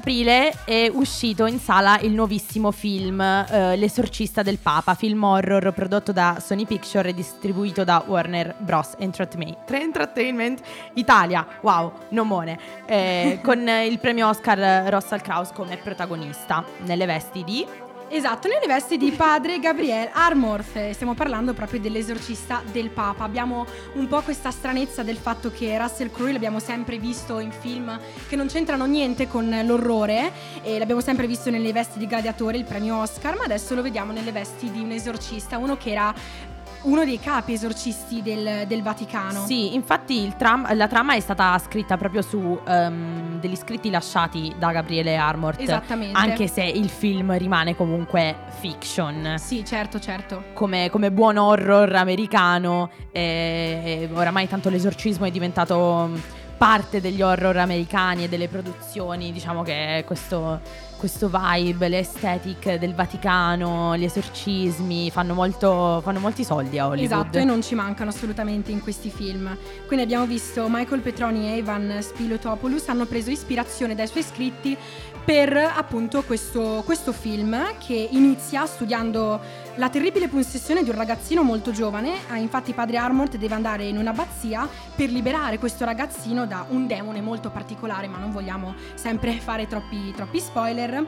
aprile 0.02 0.52
è 0.66 0.90
uscito 0.92 1.46
in 1.46 1.60
sala 1.60 2.00
il 2.00 2.12
nuovissimo 2.12 2.72
film 2.72 3.22
eh, 3.22 3.76
L'esorcista 3.76 4.42
del 4.42 4.58
Papa, 4.58 4.96
film 4.96 5.24
horror 5.24 5.72
prodotto 5.74 6.12
da 6.12 6.42
Sony 6.44 6.66
Picture 6.66 7.10
e 7.10 7.14
distribuito 7.14 7.84
da 7.84 8.04
Warner 8.08 8.56
Bros. 8.58 8.96
Entertainment, 8.98 9.70
Entertainment 9.70 10.62
Italia, 10.96 11.46
wow, 11.62 11.92
nomone, 12.10 12.58
eh, 12.88 13.40
con 13.46 13.60
il 13.68 14.00
premio 14.00 14.28
Oscar 14.28 14.92
Russell 14.92 15.22
Krauss 15.22 15.52
come 15.54 15.78
protagonista 15.78 16.66
nelle 16.80 17.06
vesti 17.06 17.44
di 17.44 17.64
Esatto, 18.14 18.50
nelle 18.50 18.68
vesti 18.68 18.98
di 18.98 19.12
padre 19.12 19.58
Gabriel 19.60 20.10
Armorth, 20.12 20.90
stiamo 20.90 21.14
parlando 21.14 21.54
proprio 21.54 21.80
dell'esorcista 21.80 22.62
del 22.70 22.90
Papa. 22.90 23.24
Abbiamo 23.24 23.66
un 23.94 24.06
po' 24.10 24.20
questa 24.20 24.52
stranezza 24.52 25.02
del 25.02 25.16
fatto 25.16 25.50
che 25.50 25.78
Russell 25.78 26.12
Crowe 26.12 26.34
l'abbiamo 26.34 26.60
sempre 26.60 26.98
visto 26.98 27.40
in 27.40 27.54
film 27.54 27.98
che 28.28 28.36
non 28.36 28.48
c'entrano 28.48 28.86
niente 28.86 29.30
con 29.30 29.50
l'orrore 29.64 30.30
e 30.62 30.78
l'abbiamo 30.78 31.00
sempre 31.00 31.26
visto 31.26 31.50
nelle 31.50 31.72
vesti 31.72 32.00
di 32.00 32.06
gladiatore, 32.06 32.58
il 32.58 32.66
premio 32.66 32.98
Oscar, 32.98 33.38
ma 33.38 33.46
adesso 33.46 33.76
lo 33.76 33.82
vediamo 33.82 34.12
nelle 34.12 34.34
vesti 34.34 34.70
di 34.70 34.82
un 34.82 34.92
esorcista, 34.92 35.58
uno 35.58 35.78
che 35.78 35.92
era 35.92 36.14
uno 36.84 37.06
dei 37.06 37.20
capi 37.20 37.54
esorcisti 37.54 38.22
del, 38.22 38.66
del 38.68 38.82
Vaticano. 38.82 39.46
Sì, 39.46 39.74
infatti 39.76 40.34
tram, 40.38 40.76
la 40.76 40.88
trama 40.88 41.16
è 41.16 41.20
stata 41.20 41.58
scritta 41.60 41.98
proprio 41.98 42.22
su 42.22 42.38
um, 42.66 43.40
degli 43.40 43.56
scritti 43.56 43.90
lasciati 43.90 44.54
da 44.58 44.72
Gabriele 44.72 45.16
Armort. 45.16 45.60
Esattamente. 45.60 46.18
Anche 46.18 46.48
se 46.48 46.64
il 46.64 46.90
film 46.90 47.38
rimane 47.38 47.76
comunque 47.76 48.36
fiction. 48.60 49.36
Sì, 49.38 49.64
certo, 49.66 50.00
certo. 50.00 50.44
Come, 50.54 50.90
come 50.90 51.12
buon 51.12 51.38
horror 51.38 51.94
americano, 51.96 52.90
eh, 53.12 54.10
oramai 54.14 54.48
tanto 54.48 54.70
l'esorcismo 54.70 55.26
è 55.26 55.32
diventato 55.32 56.40
parte 56.58 57.02
degli 57.02 57.24
horror 57.24 57.58
americani 57.58 58.26
e 58.26 58.30
delle 58.30 58.48
produzioni, 58.48 59.32
diciamo 59.32 59.64
che 59.64 60.04
questo, 60.06 60.62
questo 61.02 61.32
vibe, 61.34 61.88
le 61.88 61.98
aesthetic 61.98 62.76
del 62.76 62.94
Vaticano, 62.94 63.98
gli 63.98 64.04
esorcismi 64.04 65.10
fanno, 65.10 65.34
molto, 65.34 66.00
fanno 66.04 66.20
molti 66.20 66.44
soldi 66.44 66.78
a 66.78 66.86
Hollywood. 66.86 67.12
Esatto, 67.12 67.40
e 67.40 67.44
non 67.44 67.64
ci 67.64 67.74
mancano 67.74 68.12
assolutamente 68.12 68.70
in 68.70 68.82
questi 68.82 69.10
film. 69.10 69.58
Quindi 69.88 70.06
abbiamo 70.06 70.28
visto 70.28 70.68
Michael 70.70 71.02
Petroni 71.02 71.52
e 71.52 71.58
Ivan 71.58 71.98
Spilotopoulos 72.02 72.88
hanno 72.90 73.06
preso 73.06 73.32
ispirazione 73.32 73.96
dai 73.96 74.06
suoi 74.06 74.22
scritti 74.22 74.78
per 75.32 75.56
appunto 75.56 76.24
questo, 76.24 76.82
questo 76.84 77.14
film 77.14 77.78
che 77.78 78.10
inizia 78.12 78.66
studiando 78.66 79.40
la 79.76 79.90
terribile 79.90 80.28
possessione 80.28 80.84
di 80.84 80.90
un 80.90 80.98
ragazzino 80.98 81.42
molto 81.42 81.72
giovane. 81.72 82.16
Ah, 82.28 82.36
infatti 82.36 82.74
padre 82.74 82.98
Armort 82.98 83.38
deve 83.38 83.56
andare 83.56 83.86
in 83.86 83.98
un'abbazia 83.98 84.68
per 84.94 85.10
liberare 85.10 85.58
questo 85.58 85.86
ragazzino 85.86 86.46
da 86.46 86.66
un 86.68 86.86
demone 86.86 87.22
molto 87.22 87.50
particolare, 87.50 88.10
ma 88.10 88.18
non 88.18 88.32
vogliamo 88.34 88.76
sempre 88.96 89.32
fare 89.40 89.68
troppi, 89.68 90.12
troppi 90.14 90.42
spoiler 90.42 91.06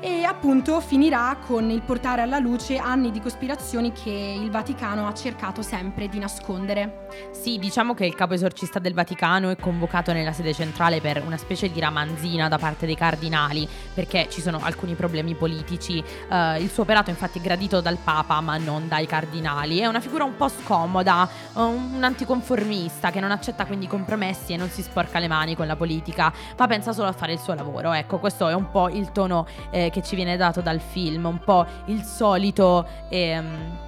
e 0.00 0.24
appunto 0.24 0.80
finirà 0.80 1.36
con 1.46 1.70
il 1.70 1.82
portare 1.82 2.22
alla 2.22 2.38
luce 2.38 2.76
anni 2.76 3.10
di 3.10 3.20
cospirazioni 3.20 3.92
che 3.92 4.10
il 4.10 4.50
Vaticano 4.50 5.06
ha 5.06 5.14
cercato 5.14 5.62
sempre 5.62 6.08
di 6.08 6.18
nascondere. 6.18 7.06
Sì, 7.32 7.58
diciamo 7.58 7.94
che 7.94 8.06
il 8.06 8.14
capo 8.14 8.34
esorcista 8.34 8.78
del 8.78 8.94
Vaticano 8.94 9.50
è 9.50 9.56
convocato 9.56 10.12
nella 10.12 10.32
sede 10.32 10.52
centrale 10.52 11.00
per 11.00 11.22
una 11.24 11.36
specie 11.36 11.70
di 11.70 11.80
ramanzina 11.80 12.48
da 12.48 12.58
parte 12.58 12.86
dei 12.86 12.94
cardinali, 12.94 13.68
perché 13.94 14.28
ci 14.30 14.40
sono 14.40 14.60
alcuni 14.62 14.94
problemi 14.94 15.34
politici. 15.34 16.02
Uh, 16.28 16.60
il 16.60 16.70
suo 16.70 16.82
operato 16.82 17.10
infatti 17.10 17.38
è 17.38 17.42
gradito 17.42 17.80
dal 17.80 17.98
Papa, 18.02 18.40
ma 18.40 18.56
non 18.56 18.88
dai 18.88 19.06
cardinali. 19.06 19.78
È 19.78 19.86
una 19.86 20.00
figura 20.00 20.24
un 20.24 20.36
po' 20.36 20.48
scomoda, 20.48 21.28
un 21.54 22.00
anticonformista 22.02 23.10
che 23.10 23.20
non 23.20 23.30
accetta 23.30 23.66
quindi 23.66 23.86
compromessi 23.86 24.52
e 24.52 24.56
non 24.56 24.68
si 24.68 24.82
sporca 24.82 25.18
le 25.18 25.28
mani 25.28 25.56
con 25.56 25.66
la 25.66 25.76
politica, 25.76 26.32
ma 26.56 26.66
pensa 26.66 26.92
solo 26.92 27.08
a 27.08 27.12
fare 27.12 27.32
il 27.32 27.38
suo 27.38 27.54
lavoro. 27.54 27.92
Ecco, 27.92 28.18
questo 28.18 28.48
è 28.48 28.54
un 28.54 28.70
po' 28.70 28.88
il 28.88 29.12
tono 29.12 29.46
eh, 29.70 29.85
che 29.90 30.02
ci 30.02 30.16
viene 30.16 30.36
dato 30.36 30.60
dal 30.60 30.80
film, 30.80 31.24
un 31.26 31.38
po' 31.38 31.66
il 31.86 32.02
solito 32.02 32.86
ehm, 33.08 33.84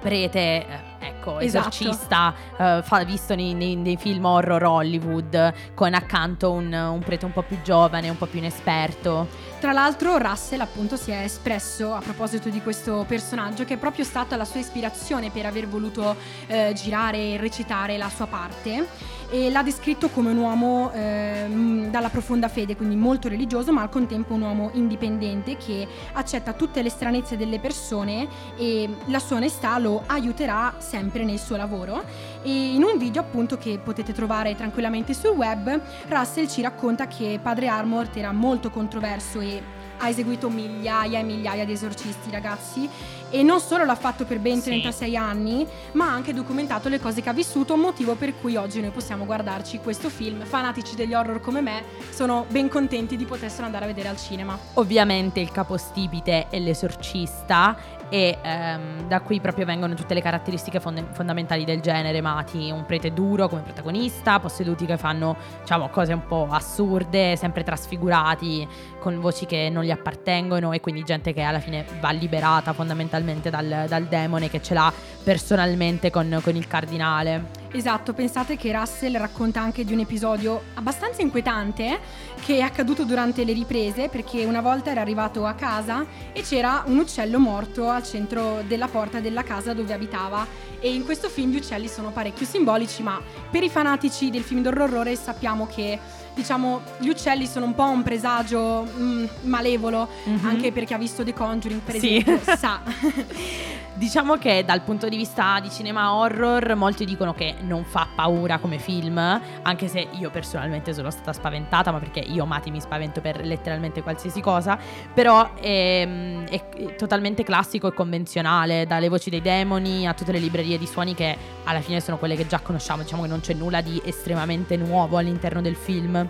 prete, 0.00 0.38
eh, 0.38 0.66
ecco, 0.98 1.38
esatto. 1.38 1.68
esorcista, 1.68 2.34
eh, 2.58 2.80
fa, 2.82 3.04
visto 3.04 3.34
nei, 3.34 3.54
nei, 3.54 3.76
nei, 3.76 3.96
film 3.96 4.24
horror 4.24 4.62
Hollywood, 4.64 5.52
con 5.74 5.94
accanto 5.94 6.50
un, 6.50 6.72
un, 6.72 6.98
prete 7.00 7.26
un 7.26 7.32
po' 7.32 7.42
più 7.42 7.60
giovane, 7.62 8.08
un 8.08 8.16
po' 8.16 8.26
più 8.26 8.38
inesperto. 8.38 9.48
Tra 9.60 9.72
l'altro 9.72 10.16
Russell 10.16 10.60
appunto 10.60 10.96
si 10.96 11.10
è 11.10 11.18
espresso 11.22 11.92
a 11.92 12.00
proposito 12.00 12.48
di 12.48 12.62
questo 12.62 13.04
personaggio 13.06 13.64
che 13.64 13.74
è 13.74 13.76
proprio 13.76 14.04
stata 14.04 14.34
la 14.36 14.46
sua 14.46 14.60
ispirazione 14.60 15.30
per 15.30 15.44
aver 15.44 15.68
voluto 15.68 16.16
eh, 16.46 16.72
girare 16.74 17.18
e 17.18 17.36
recitare 17.36 17.98
la 17.98 18.08
sua 18.08 18.26
parte 18.26 18.88
e 19.30 19.50
l'ha 19.50 19.62
descritto 19.62 20.08
come 20.08 20.30
un 20.30 20.38
uomo 20.38 20.90
eh, 20.92 21.46
dalla 21.88 22.08
profonda 22.08 22.48
fede, 22.48 22.76
quindi 22.76 22.96
molto 22.96 23.28
religioso, 23.28 23.72
ma 23.72 23.82
al 23.82 23.88
contempo 23.88 24.34
un 24.34 24.42
uomo 24.42 24.70
indipendente 24.74 25.56
che 25.56 25.86
accetta 26.12 26.52
tutte 26.52 26.82
le 26.82 26.90
stranezze 26.90 27.36
delle 27.36 27.60
persone 27.60 28.28
e 28.56 28.88
la 29.06 29.18
sua 29.18 29.36
onestà 29.36 29.78
lo 29.78 30.02
aiuterà 30.06 30.74
sempre 30.78 31.24
nel 31.24 31.38
suo 31.38 31.56
lavoro. 31.56 32.02
E 32.42 32.74
in 32.74 32.82
un 32.82 32.98
video 32.98 33.22
appunto 33.22 33.56
che 33.56 33.78
potete 33.82 34.12
trovare 34.12 34.56
tranquillamente 34.56 35.14
sul 35.14 35.30
web, 35.30 35.80
Russell 36.08 36.48
ci 36.48 36.62
racconta 36.62 37.06
che 37.06 37.38
padre 37.40 37.68
Armort 37.68 38.16
era 38.16 38.32
molto 38.32 38.70
controverso 38.70 39.40
e 39.40 39.62
ha 40.00 40.08
eseguito 40.08 40.48
migliaia 40.48 41.18
e 41.18 41.22
migliaia 41.22 41.64
di 41.64 41.72
esorcisti, 41.72 42.30
ragazzi, 42.30 42.88
e 43.30 43.42
non 43.42 43.60
solo 43.60 43.84
l'ha 43.84 43.94
fatto 43.94 44.24
per 44.24 44.40
ben 44.40 44.60
36 44.60 45.08
sì. 45.08 45.16
anni, 45.16 45.66
ma 45.92 46.06
ha 46.06 46.12
anche 46.12 46.32
documentato 46.32 46.88
le 46.88 46.98
cose 46.98 47.22
che 47.22 47.28
ha 47.28 47.32
vissuto, 47.32 47.76
motivo 47.76 48.14
per 48.14 48.34
cui 48.40 48.56
oggi 48.56 48.80
noi 48.80 48.90
possiamo 48.90 49.24
guardarci 49.24 49.78
questo 49.78 50.08
film. 50.08 50.44
Fanatici 50.44 50.96
degli 50.96 51.14
horror 51.14 51.40
come 51.40 51.60
me 51.60 51.84
sono 52.10 52.46
ben 52.48 52.68
contenti 52.68 53.16
di 53.16 53.24
poterselo 53.24 53.66
andare 53.66 53.84
a 53.84 53.88
vedere 53.88 54.08
al 54.08 54.16
cinema. 54.16 54.58
Ovviamente 54.74 55.40
il 55.40 55.52
capostipite 55.52 56.48
è 56.48 56.58
l'esorcista 56.58 57.98
e 58.10 58.38
ehm, 58.42 59.06
da 59.06 59.20
qui 59.20 59.40
proprio 59.40 59.64
vengono 59.64 59.94
tutte 59.94 60.14
le 60.14 60.20
caratteristiche 60.20 60.80
fond- 60.80 61.12
fondamentali 61.12 61.64
del 61.64 61.80
genere, 61.80 62.20
mati 62.20 62.70
un 62.70 62.84
prete 62.84 63.12
duro 63.12 63.48
come 63.48 63.62
protagonista, 63.62 64.40
posseduti 64.40 64.84
che 64.84 64.96
fanno 64.96 65.36
diciamo, 65.60 65.88
cose 65.88 66.12
un 66.12 66.26
po' 66.26 66.48
assurde, 66.50 67.36
sempre 67.36 67.62
trasfigurati, 67.62 68.66
con 68.98 69.20
voci 69.20 69.46
che 69.46 69.70
non 69.70 69.84
gli 69.84 69.89
appartengono 69.90 70.72
e 70.72 70.80
quindi 70.80 71.02
gente 71.04 71.32
che 71.32 71.42
alla 71.42 71.60
fine 71.60 71.84
va 72.00 72.10
liberata 72.10 72.72
fondamentalmente 72.72 73.50
dal, 73.50 73.86
dal 73.88 74.04
demone 74.04 74.48
che 74.48 74.62
ce 74.62 74.74
l'ha 74.74 74.92
personalmente 75.22 76.10
con, 76.10 76.40
con 76.42 76.56
il 76.56 76.66
cardinale. 76.66 77.59
Esatto, 77.72 78.12
pensate 78.14 78.56
che 78.56 78.72
Russell 78.72 79.16
racconta 79.16 79.60
anche 79.60 79.84
di 79.84 79.92
un 79.92 80.00
episodio 80.00 80.62
abbastanza 80.74 81.22
inquietante 81.22 82.00
che 82.44 82.56
è 82.56 82.60
accaduto 82.60 83.04
durante 83.04 83.44
le 83.44 83.52
riprese 83.52 84.08
perché 84.08 84.44
una 84.44 84.60
volta 84.60 84.90
era 84.90 85.00
arrivato 85.00 85.46
a 85.46 85.54
casa 85.54 86.04
e 86.32 86.42
c'era 86.42 86.82
un 86.86 86.98
uccello 86.98 87.38
morto 87.38 87.88
al 87.88 88.02
centro 88.02 88.62
della 88.66 88.88
porta 88.88 89.20
della 89.20 89.44
casa 89.44 89.72
dove 89.72 89.92
abitava 89.92 90.44
e 90.80 90.92
in 90.92 91.04
questo 91.04 91.28
film 91.28 91.52
gli 91.52 91.56
uccelli 91.56 91.86
sono 91.86 92.10
parecchio 92.10 92.44
simbolici 92.44 93.02
ma 93.04 93.20
per 93.50 93.62
i 93.62 93.68
fanatici 93.68 94.30
del 94.30 94.42
film 94.42 94.62
d'orrore 94.62 95.14
sappiamo 95.14 95.66
che 95.66 95.98
diciamo 96.34 96.80
gli 96.98 97.08
uccelli 97.08 97.46
sono 97.46 97.66
un 97.66 97.74
po' 97.74 97.88
un 97.88 98.02
presagio 98.02 98.88
mm, 98.96 99.24
malevolo 99.42 100.08
mm-hmm. 100.28 100.44
anche 100.44 100.72
per 100.72 100.84
chi 100.84 100.94
ha 100.94 100.98
visto 100.98 101.22
The 101.22 101.34
Conjuring 101.34 101.80
per 101.82 101.98
sì. 101.98 102.16
esempio 102.16 102.56
sa 102.56 102.80
Diciamo 103.92 104.36
che 104.36 104.64
dal 104.64 104.80
punto 104.82 105.08
di 105.08 105.16
vista 105.16 105.58
di 105.60 105.68
cinema 105.68 106.14
horror 106.14 106.74
molti 106.74 107.04
dicono 107.04 107.34
che 107.34 107.56
non 107.60 107.84
fa 107.84 108.08
paura 108.14 108.58
come 108.58 108.78
film, 108.78 109.18
anche 109.18 109.88
se 109.88 110.08
io 110.12 110.30
personalmente 110.30 110.94
sono 110.94 111.10
stata 111.10 111.32
spaventata, 111.32 111.90
ma 111.90 111.98
perché 111.98 112.20
io 112.20 112.46
Mati 112.46 112.70
mi 112.70 112.80
spavento 112.80 113.20
per 113.20 113.44
letteralmente 113.44 114.02
qualsiasi 114.02 114.40
cosa, 114.40 114.78
però 115.12 115.54
è, 115.54 116.08
è 116.48 116.94
totalmente 116.96 117.42
classico 117.42 117.88
e 117.88 117.92
convenzionale, 117.92 118.86
dalle 118.86 119.08
voci 119.08 119.28
dei 119.28 119.42
demoni 119.42 120.06
a 120.06 120.14
tutte 120.14 120.32
le 120.32 120.38
librerie 120.38 120.78
di 120.78 120.86
suoni 120.86 121.14
che 121.14 121.36
alla 121.64 121.80
fine 121.80 122.00
sono 122.00 122.16
quelle 122.16 122.36
che 122.36 122.46
già 122.46 122.60
conosciamo, 122.60 123.02
diciamo 123.02 123.22
che 123.22 123.28
non 123.28 123.40
c'è 123.40 123.54
nulla 123.54 123.82
di 123.82 124.00
estremamente 124.04 124.76
nuovo 124.76 125.18
all'interno 125.18 125.60
del 125.60 125.76
film. 125.76 126.26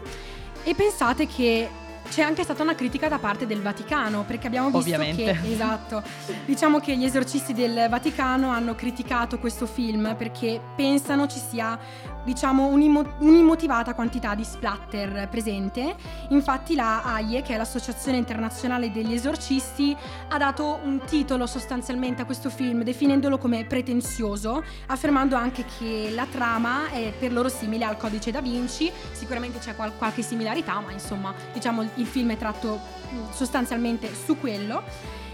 E 0.65 0.75
pensate 0.75 1.27
che 1.27 1.69
c'è 2.11 2.23
anche 2.23 2.43
stata 2.43 2.63
una 2.63 2.75
critica 2.75 3.09
da 3.09 3.19
parte 3.19 3.47
del 3.47 3.63
Vaticano, 3.63 4.25
perché 4.25 4.49
abbiamo 4.49 4.67
visto 4.67 4.79
Ovviamente. 4.79 5.23
che 5.23 5.39
esatto, 5.53 6.03
diciamo 6.45 6.81
che 6.81 6.97
gli 6.97 7.05
esorcisti 7.05 7.55
del 7.55 7.87
Vaticano 7.89 8.51
hanno 8.51 8.75
criticato 8.75 9.39
questo 9.39 9.65
film 9.65 10.17
perché 10.17 10.61
pensano 10.75 11.29
ci 11.29 11.39
sia 11.39 11.79
diciamo 12.25 12.67
un'immo- 12.67 13.15
un'immotivata 13.19 13.95
quantità 13.95 14.35
di 14.35 14.45
splatter 14.45 15.29
presente. 15.29 15.95
Infatti 16.29 16.75
la 16.75 17.03
AIE, 17.03 17.43
che 17.43 17.55
è 17.55 17.57
l'Associazione 17.57 18.19
Internazionale 18.19 18.91
degli 18.91 19.13
Esorcisti, 19.13 19.97
ha 20.29 20.39
dato 20.39 20.81
un 20.83 21.01
titolo 21.05 21.47
sostanzialmente 21.47 22.23
a 22.23 22.25
questo 22.25 22.51
film 22.51 22.83
definendolo 22.83 23.39
come 23.39 23.65
pretenzioso, 23.65 24.63
affermando 24.87 25.37
anche 25.37 25.65
che 25.79 26.11
la 26.15 26.27
trama 26.31 26.91
è 26.91 27.13
per 27.19 27.33
loro 27.33 27.49
simile 27.49 27.85
al 27.85 27.97
Codice 27.97 28.31
da 28.31 28.41
Vinci, 28.41 28.91
sicuramente 29.13 29.59
c'è 29.59 29.75
qual- 29.75 29.97
qualche 29.97 30.23
similarità, 30.23 30.81
ma 30.81 30.93
insomma, 30.93 31.33
diciamo 31.53 31.89
il 31.95 32.07
film 32.07 32.33
è 32.33 32.37
tratto 32.37 32.81
mm, 33.13 33.31
sostanzialmente 33.33 34.13
su 34.15 34.39
quello 34.39 34.83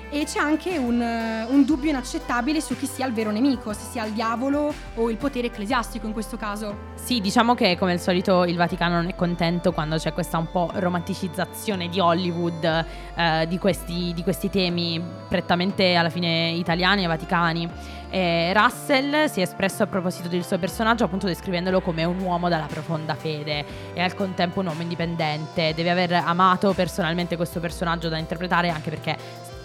e 0.08 0.24
c'è 0.24 0.38
anche 0.38 0.78
un, 0.78 1.00
un, 1.00 1.64
dubbio 1.64 1.90
inaccettabile 1.90 2.60
su 2.60 2.76
chi 2.76 2.86
sia 2.86 3.06
il 3.06 3.12
vero 3.12 3.30
nemico, 3.30 3.72
se 3.72 3.80
sia 3.90 4.04
il 4.04 4.12
diavolo 4.12 4.72
o 4.94 5.10
il 5.10 5.16
potere 5.16 5.48
ecclesiastico 5.48 6.06
in 6.06 6.12
questo 6.12 6.36
caso. 6.36 6.94
Sì, 6.94 7.20
diciamo 7.20 7.54
che 7.54 7.76
come 7.76 7.92
al 7.92 8.00
solito 8.00 8.44
il 8.44 8.56
Vaticano 8.56 8.94
non 8.94 9.08
è 9.08 9.14
contento 9.14 9.72
quando 9.72 9.96
c'è 9.96 10.12
questa 10.12 10.38
un 10.38 10.50
po' 10.50 10.70
romanticizzazione 10.74 11.88
di 11.88 11.98
Hollywood 11.98 12.84
eh, 13.16 13.46
di, 13.48 13.58
questi, 13.58 14.12
di, 14.14 14.22
questi, 14.22 14.48
temi 14.48 15.02
prettamente 15.28 15.94
alla 15.96 16.10
fine 16.10 16.50
italiani 16.50 17.04
e 17.04 17.06
vaticani. 17.06 17.68
E 18.08 18.52
Russell 18.54 19.26
si 19.26 19.40
è 19.40 19.42
espresso 19.42 19.82
a 19.82 19.86
proposito 19.86 20.28
del 20.28 20.44
suo 20.44 20.58
personaggio 20.58 21.04
appunto 21.04 21.26
descrivendolo 21.26 21.80
come 21.80 22.04
un 22.04 22.20
uomo 22.20 22.48
dalla 22.48 22.66
profonda 22.66 23.14
fede 23.14 23.64
e 23.92 24.00
al 24.00 24.14
contempo 24.14 24.60
un 24.60 24.66
uomo 24.66 24.82
indipendente. 24.82 25.74
Deve 25.74 25.90
aver 25.90 26.12
amato 26.12 26.72
personalmente 26.72 27.36
questo 27.36 27.58
personaggio 27.58 28.08
da 28.08 28.18
interpretare 28.18 28.68
anche 28.68 28.90
perché 28.90 29.16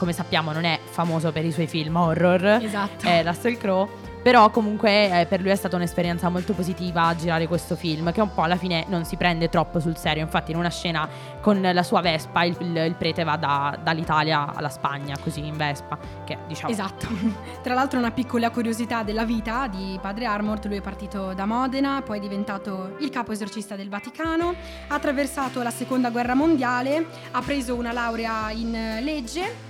come 0.01 0.13
sappiamo 0.13 0.51
non 0.51 0.63
è 0.63 0.79
famoso 0.83 1.31
per 1.31 1.45
i 1.45 1.51
suoi 1.51 1.67
film 1.67 1.95
horror. 1.95 2.43
Esatto. 2.59 3.05
È 3.05 3.23
Russell 3.23 3.55
Crowe. 3.55 4.09
Però 4.23 4.49
comunque 4.49 5.21
eh, 5.21 5.25
per 5.27 5.41
lui 5.41 5.49
è 5.49 5.55
stata 5.55 5.75
un'esperienza 5.75 6.29
molto 6.29 6.53
positiva 6.53 7.15
girare 7.15 7.47
questo 7.47 7.75
film, 7.75 8.11
che 8.11 8.21
un 8.21 8.33
po' 8.33 8.41
alla 8.41 8.55
fine 8.55 8.85
non 8.87 9.05
si 9.05 9.15
prende 9.15 9.47
troppo 9.49 9.79
sul 9.79 9.97
serio. 9.97 10.23
Infatti 10.23 10.51
in 10.51 10.57
una 10.57 10.69
scena 10.69 11.07
con 11.39 11.61
la 11.61 11.83
sua 11.83 12.01
Vespa 12.01 12.43
il, 12.43 12.55
il, 12.59 12.75
il 12.77 12.95
prete 12.95 13.23
va 13.23 13.35
da, 13.35 13.77
dall'Italia 13.81 14.53
alla 14.55 14.69
Spagna, 14.69 15.15
così 15.21 15.45
in 15.45 15.55
Vespa. 15.55 15.99
Che, 16.23 16.37
diciamo... 16.47 16.71
Esatto. 16.71 17.07
Tra 17.61 17.75
l'altro 17.75 17.99
una 17.99 18.11
piccola 18.11 18.49
curiosità 18.49 19.03
della 19.03 19.25
vita 19.25 19.67
di 19.67 19.99
padre 20.01 20.25
Armort, 20.25 20.65
lui 20.65 20.77
è 20.77 20.81
partito 20.81 21.33
da 21.33 21.45
Modena, 21.45 22.01
poi 22.03 22.17
è 22.17 22.21
diventato 22.21 22.95
il 22.99 23.09
capo 23.11 23.33
esorcista 23.33 23.75
del 23.75 23.89
Vaticano, 23.89 24.53
ha 24.87 24.95
attraversato 24.95 25.61
la 25.61 25.71
seconda 25.71 26.09
guerra 26.09 26.33
mondiale, 26.33 27.05
ha 27.31 27.41
preso 27.41 27.75
una 27.75 27.91
laurea 27.91 28.49
in 28.49 28.99
legge 29.01 29.69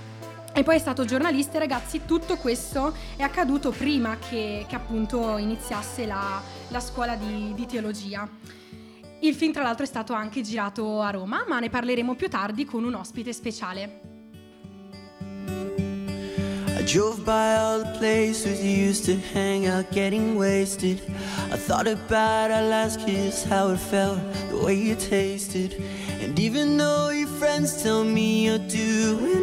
e 0.54 0.62
poi 0.62 0.76
è 0.76 0.78
stato 0.78 1.04
giornalista 1.04 1.56
e 1.56 1.60
ragazzi 1.60 2.02
tutto 2.04 2.36
questo 2.36 2.94
è 3.16 3.22
accaduto 3.22 3.70
prima 3.70 4.18
che, 4.18 4.66
che 4.68 4.74
appunto 4.74 5.38
iniziasse 5.38 6.04
la, 6.04 6.40
la 6.68 6.80
scuola 6.80 7.16
di, 7.16 7.52
di 7.54 7.66
teologia. 7.66 8.28
Il 9.20 9.34
film 9.34 9.52
tra 9.52 9.62
l'altro 9.62 9.84
è 9.84 9.88
stato 9.88 10.12
anche 10.12 10.42
girato 10.42 11.00
a 11.00 11.10
Roma, 11.10 11.44
ma 11.46 11.60
ne 11.60 11.70
parleremo 11.70 12.14
più 12.14 12.28
tardi 12.28 12.64
con 12.64 12.84
un 12.84 12.94
ospite 12.94 13.32
speciale. 13.32 14.00
I 16.82 16.84
drove 16.84 17.22
by 17.22 17.54
all 17.54 17.82
the 17.82 17.98
places 17.98 18.60
you 18.60 18.88
used 18.88 19.04
to 19.04 19.16
hang 19.32 19.68
out 19.68 19.88
getting 19.92 20.36
wasted. 20.36 21.00
I 21.52 21.56
thought 21.56 21.86
about 21.86 22.50
our 22.50 22.68
last 22.68 22.98
kiss, 23.06 23.44
how 23.44 23.70
it 23.70 23.78
felt, 23.78 24.18
the 24.50 24.56
way 24.56 24.74
you 24.74 24.96
tasted. 24.96 25.80
And 26.20 26.36
even 26.40 26.76
though 26.76 27.10
your 27.10 27.28
friends 27.38 27.80
tell 27.80 28.02
me 28.02 28.46
you're 28.46 28.58
doing. 28.58 29.41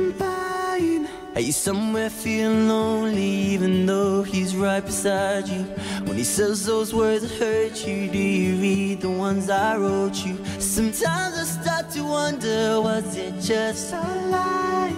Are 1.39 1.41
you 1.41 1.53
somewhere 1.53 2.09
feeling 2.09 2.67
lonely 2.67 3.23
even 3.23 3.85
though 3.85 4.23
he's 4.23 4.57
right 4.57 4.83
beside 4.85 5.47
you? 5.47 5.63
When 6.03 6.17
he 6.17 6.25
says 6.25 6.65
those 6.65 6.93
words 6.93 7.21
that 7.21 7.31
hurt 7.39 7.87
you, 7.87 8.09
do 8.11 8.17
you 8.17 8.55
read 8.57 8.99
the 8.99 9.09
ones 9.09 9.49
I 9.49 9.77
wrote 9.77 10.17
you? 10.25 10.37
Sometimes 10.59 11.37
I 11.37 11.43
start 11.45 11.91
to 11.91 12.03
wonder, 12.03 12.81
was 12.81 13.15
it 13.15 13.39
just 13.39 13.93
a 13.93 14.01
lie? 14.27 14.93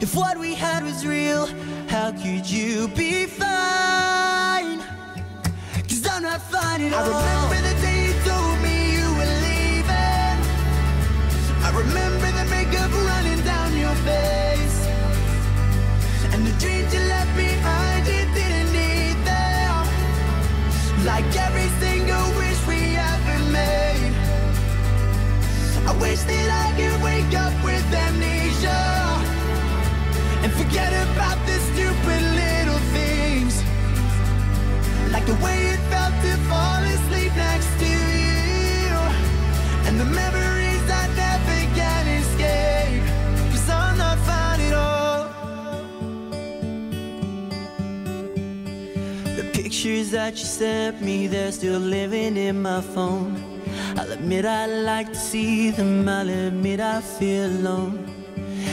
If 0.00 0.14
what 0.14 0.38
we 0.38 0.54
had 0.54 0.82
was 0.82 1.06
real, 1.06 1.44
how 1.88 2.10
could 2.12 2.48
you 2.48 2.88
be 2.88 3.26
fine? 3.26 4.78
Cause 5.88 6.06
I'm 6.10 6.22
not 6.22 6.40
fine 6.40 6.84
at 6.84 6.94
all. 6.94 7.04
I 7.04 7.48
remember 7.50 7.68
the 7.68 7.85
wish 26.00 26.20
that 26.20 26.48
I 26.64 26.66
could 26.76 27.02
wake 27.02 27.34
up 27.34 27.54
with 27.64 27.84
amnesia 27.92 28.82
And 30.42 30.52
forget 30.52 30.92
about 31.06 31.38
the 31.46 31.58
stupid 31.70 32.22
little 32.42 32.80
things. 32.96 33.54
Like 35.12 35.26
the 35.26 35.38
way 35.44 35.58
it 35.74 35.80
felt 35.90 36.14
to 36.24 36.32
fall 36.50 36.82
asleep 36.94 37.32
next 37.36 37.70
to 37.82 37.90
you. 38.22 38.94
And 39.86 39.98
the 39.98 40.04
memories 40.04 40.84
I 41.02 41.04
never 41.24 41.58
can 41.74 42.04
escape. 42.20 43.04
Cause 43.52 43.68
I'm 43.70 43.96
not 43.98 44.18
fine 44.28 44.60
at 44.68 44.74
all. 44.74 45.24
The 49.36 49.50
pictures 49.52 50.10
that 50.10 50.32
you 50.38 50.44
sent 50.44 51.00
me, 51.02 51.26
they're 51.26 51.52
still 51.52 51.80
living 51.80 52.36
in 52.36 52.62
my 52.62 52.80
phone. 52.80 53.55
Admit 54.26 54.44
I 54.44 54.66
like 54.66 55.12
to 55.12 55.14
see 55.14 55.70
them, 55.70 56.08
I'll 56.08 56.28
admit 56.28 56.80
I 56.80 57.00
feel 57.00 57.46
alone. 57.46 58.12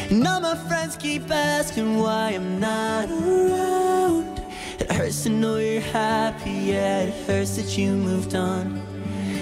And 0.09 0.27
all 0.27 0.41
my 0.41 0.55
friends 0.67 0.95
keep 0.95 1.29
asking 1.29 1.99
why 1.99 2.31
I'm 2.31 2.59
not 2.59 3.07
around. 3.11 4.41
It 4.79 4.91
hurts 4.91 5.21
to 5.25 5.29
know 5.29 5.57
you're 5.57 5.79
happy, 5.79 6.49
yeah, 6.49 7.03
it 7.03 7.27
hurts 7.27 7.57
that 7.57 7.77
you 7.77 7.91
moved 7.91 8.33
on. 8.33 8.81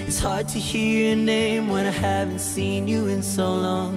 It's 0.06 0.18
hard 0.18 0.48
to 0.48 0.58
hear 0.58 1.06
your 1.06 1.16
name 1.16 1.68
when 1.68 1.86
I 1.86 1.96
haven't 2.08 2.40
seen 2.40 2.86
you 2.86 3.06
in 3.06 3.22
so 3.22 3.46
long. 3.54 3.96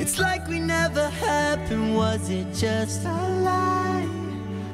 It's 0.00 0.18
like 0.18 0.48
we 0.48 0.58
never 0.58 1.08
happened, 1.08 1.94
was 1.94 2.28
it 2.30 2.52
just 2.52 3.04
a 3.04 3.28
lie? 3.46 4.08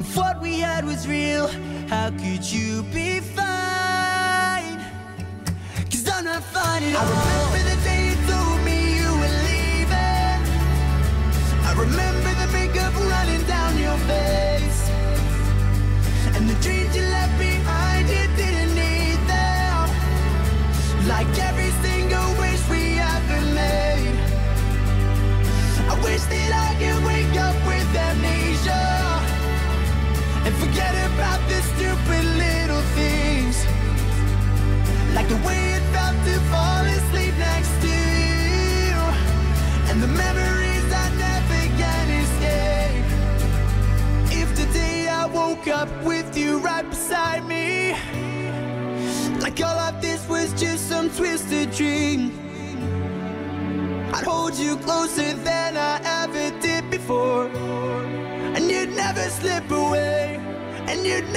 If 0.01 0.17
what 0.17 0.41
we 0.41 0.61
had 0.61 0.87
was 0.87 1.07
real, 1.07 1.47
how 1.91 2.09
could 2.09 2.51
you 2.51 2.85
be 2.85 3.21
fine? 3.21 3.54
Cause 6.53 6.57
I'm 6.57 6.63
not 6.63 6.65
fine 6.65 6.83
at 6.83 6.95
all. 6.95 7.03
I 7.03 7.53
remember 7.53 7.71
the 7.71 7.85
day 7.85 7.94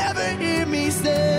never 0.07 0.29
hear 0.41 0.65
me 0.65 0.89
say 0.89 1.36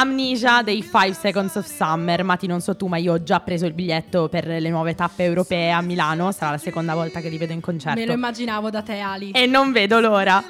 Amnesia 0.00 0.62
dei 0.62 0.80
5 0.82 1.12
Seconds 1.12 1.56
of 1.56 1.66
Summer. 1.66 2.24
Mati, 2.24 2.46
non 2.46 2.62
so 2.62 2.74
tu, 2.74 2.86
ma 2.86 2.96
io 2.96 3.12
ho 3.12 3.22
già 3.22 3.40
preso 3.40 3.66
il 3.66 3.74
biglietto 3.74 4.30
per 4.30 4.46
le 4.46 4.70
nuove 4.70 4.94
tappe 4.94 5.24
europee 5.24 5.70
a 5.70 5.82
Milano. 5.82 6.32
Sarà 6.32 6.52
la 6.52 6.58
seconda 6.58 6.94
volta 6.94 7.20
che 7.20 7.28
li 7.28 7.36
vedo 7.36 7.52
in 7.52 7.60
concerto. 7.60 8.00
Me 8.00 8.06
lo 8.06 8.14
immaginavo 8.14 8.70
da 8.70 8.80
te, 8.80 8.98
Ali. 8.98 9.32
E 9.32 9.44
non 9.44 9.72
vedo 9.72 10.00
l'ora. 10.00 10.42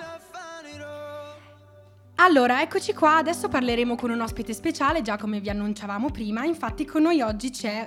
Allora, 2.15 2.63
eccoci 2.63 2.95
qua, 2.95 3.17
adesso 3.17 3.49
parleremo 3.49 3.97
con 3.97 4.11
un 4.11 4.21
ospite 4.21 4.53
speciale, 4.53 5.03
già 5.03 5.17
come 5.17 5.41
vi 5.41 5.51
annunciavamo 5.51 6.11
prima, 6.11 6.45
infatti 6.45 6.85
con 6.85 7.03
noi 7.03 7.21
oggi 7.21 7.51
c'è 7.51 7.85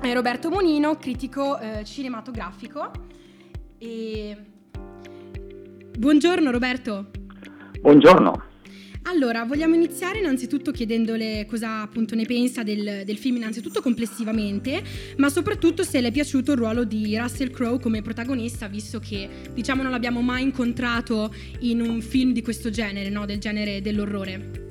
eh, 0.00 0.14
Roberto 0.14 0.48
Monino, 0.48 0.96
critico 0.96 1.58
eh, 1.58 1.84
cinematografico. 1.84 2.90
E... 3.76 4.36
Buongiorno 5.98 6.50
Roberto. 6.50 7.10
Buongiorno. 7.80 8.54
Allora, 9.08 9.44
vogliamo 9.44 9.76
iniziare 9.76 10.18
innanzitutto 10.18 10.72
chiedendole 10.72 11.46
cosa 11.48 11.80
appunto 11.80 12.16
ne 12.16 12.24
pensa 12.24 12.64
del, 12.64 13.02
del, 13.04 13.16
film, 13.16 13.36
innanzitutto 13.36 13.80
complessivamente, 13.80 14.82
ma 15.18 15.28
soprattutto 15.28 15.84
se 15.84 16.00
le 16.00 16.08
è 16.08 16.10
piaciuto 16.10 16.52
il 16.52 16.58
ruolo 16.58 16.82
di 16.82 17.16
Russell 17.16 17.50
Crowe 17.50 17.78
come 17.78 18.02
protagonista, 18.02 18.66
visto 18.66 18.98
che 18.98 19.28
diciamo 19.52 19.84
non 19.84 19.92
l'abbiamo 19.92 20.22
mai 20.22 20.42
incontrato 20.42 21.32
in 21.60 21.80
un 21.82 22.00
film 22.00 22.32
di 22.32 22.42
questo 22.42 22.70
genere, 22.70 23.08
no? 23.08 23.26
del 23.26 23.38
genere 23.38 23.80
dell'orrore. 23.80 24.64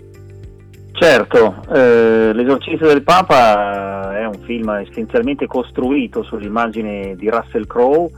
Certo, 0.92 1.64
eh, 1.74 2.34
L'esorcista 2.34 2.88
del 2.88 3.04
Papa 3.04 4.18
è 4.18 4.26
un 4.26 4.42
film 4.44 4.70
essenzialmente 4.70 5.48
costruito 5.48 6.24
sull'immagine 6.24 7.16
di 7.16 7.30
Russell 7.30 7.66
Crowe 7.68 8.10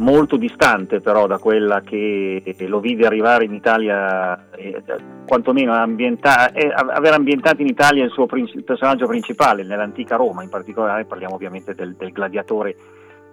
molto 0.00 0.36
distante 0.36 1.00
però 1.00 1.26
da 1.26 1.38
quella 1.38 1.80
che 1.82 2.42
lo 2.66 2.80
vide 2.80 3.06
arrivare 3.06 3.44
in 3.44 3.54
Italia, 3.54 4.50
eh, 4.52 4.82
quantomeno 5.26 5.72
ambienta- 5.72 6.52
eh, 6.52 6.72
aver 6.74 7.12
ambientato 7.14 7.60
in 7.62 7.68
Italia 7.68 8.04
il 8.04 8.10
suo 8.10 8.26
prin- 8.26 8.50
il 8.52 8.64
personaggio 8.64 9.06
principale 9.06 9.62
nell'antica 9.62 10.16
Roma, 10.16 10.42
in 10.42 10.48
particolare 10.48 11.04
parliamo 11.04 11.34
ovviamente 11.34 11.74
del, 11.74 11.94
del 11.96 12.12
gladiatore 12.12 12.76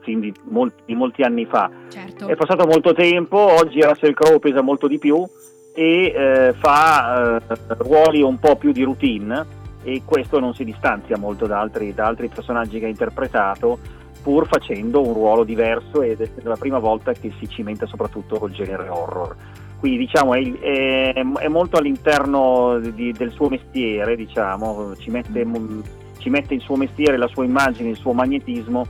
di 0.03 0.33
molti, 0.43 0.83
di 0.85 0.95
molti 0.95 1.21
anni 1.23 1.45
fa. 1.45 1.69
Certo. 1.89 2.27
È 2.27 2.35
passato 2.35 2.65
molto 2.65 2.93
tempo, 2.93 3.37
oggi 3.37 3.81
Russell 3.81 4.13
Crowe 4.13 4.39
pesa 4.39 4.61
molto 4.61 4.87
di 4.87 4.99
più 4.99 5.25
e 5.73 6.13
eh, 6.15 6.53
fa 6.53 7.37
eh, 7.37 7.57
ruoli 7.79 8.21
un 8.21 8.39
po' 8.39 8.55
più 8.55 8.71
di 8.71 8.83
routine 8.83 9.55
e 9.83 10.01
questo 10.05 10.39
non 10.39 10.53
si 10.53 10.63
distanzia 10.63 11.17
molto 11.17 11.45
da 11.45 11.59
altri, 11.59 11.93
da 11.93 12.05
altri 12.05 12.29
personaggi 12.29 12.79
che 12.79 12.85
ha 12.85 12.89
interpretato 12.89 13.77
pur 14.21 14.47
facendo 14.47 15.05
un 15.05 15.13
ruolo 15.13 15.43
diverso 15.43 16.01
ed 16.01 16.21
è 16.21 16.29
la 16.43 16.55
prima 16.55 16.79
volta 16.79 17.13
che 17.13 17.31
si 17.39 17.47
cimenta 17.47 17.85
soprattutto 17.85 18.37
col 18.37 18.51
genere 18.51 18.89
horror. 18.89 19.35
Quindi 19.79 19.99
diciamo 19.99 20.33
è, 20.33 20.41
è, 20.59 21.13
è 21.13 21.47
molto 21.47 21.77
all'interno 21.77 22.79
di, 22.79 23.11
del 23.11 23.31
suo 23.31 23.47
mestiere, 23.49 24.15
diciamo, 24.15 24.95
ci, 24.97 25.11
mette, 25.11 25.45
ci 26.17 26.29
mette 26.29 26.55
il 26.55 26.61
suo 26.61 26.75
mestiere, 26.75 27.17
la 27.17 27.27
sua 27.27 27.45
immagine, 27.45 27.89
il 27.89 27.97
suo 27.97 28.13
magnetismo, 28.13 28.85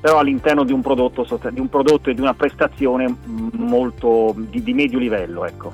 però 0.00 0.18
all'interno 0.18 0.64
di 0.64 0.72
un 0.72 0.80
prodotto, 0.80 1.26
di 1.50 1.60
un 1.60 1.68
prodotto 1.68 2.10
e 2.10 2.14
di 2.14 2.20
una 2.20 2.34
prestazione 2.34 3.14
molto 3.52 4.34
di, 4.36 4.62
di 4.62 4.72
medio 4.72 4.98
livello. 4.98 5.44
Ecco. 5.44 5.72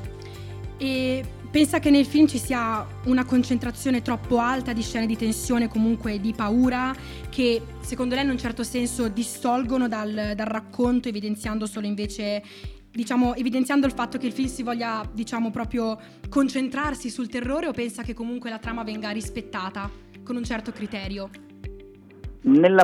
E 0.76 1.24
pensa 1.56 1.78
che 1.78 1.88
nel 1.88 2.04
film 2.04 2.26
ci 2.26 2.36
sia 2.36 2.86
una 3.06 3.24
concentrazione 3.24 4.02
troppo 4.02 4.36
alta 4.40 4.74
di 4.74 4.82
scene 4.82 5.06
di 5.06 5.16
tensione, 5.16 5.68
comunque 5.68 6.20
di 6.20 6.34
paura, 6.34 6.94
che 7.30 7.62
secondo 7.80 8.14
lei 8.14 8.24
in 8.24 8.30
un 8.30 8.36
certo 8.36 8.62
senso 8.62 9.08
distolgono 9.08 9.88
dal, 9.88 10.34
dal 10.36 10.46
racconto, 10.46 11.08
evidenziando 11.08 11.64
solo 11.64 11.86
invece 11.86 12.42
diciamo, 12.90 13.34
evidenziando 13.34 13.86
il 13.86 13.94
fatto 13.94 14.18
che 14.18 14.26
il 14.26 14.32
film 14.32 14.48
si 14.48 14.62
voglia, 14.62 15.02
diciamo, 15.10 15.50
proprio 15.50 15.98
concentrarsi 16.28 17.08
sul 17.08 17.30
terrore 17.30 17.68
o 17.68 17.72
pensa 17.72 18.02
che 18.02 18.12
comunque 18.12 18.50
la 18.50 18.58
trama 18.58 18.82
venga 18.82 19.08
rispettata 19.08 19.90
con 20.22 20.36
un 20.36 20.44
certo 20.44 20.72
criterio? 20.72 21.45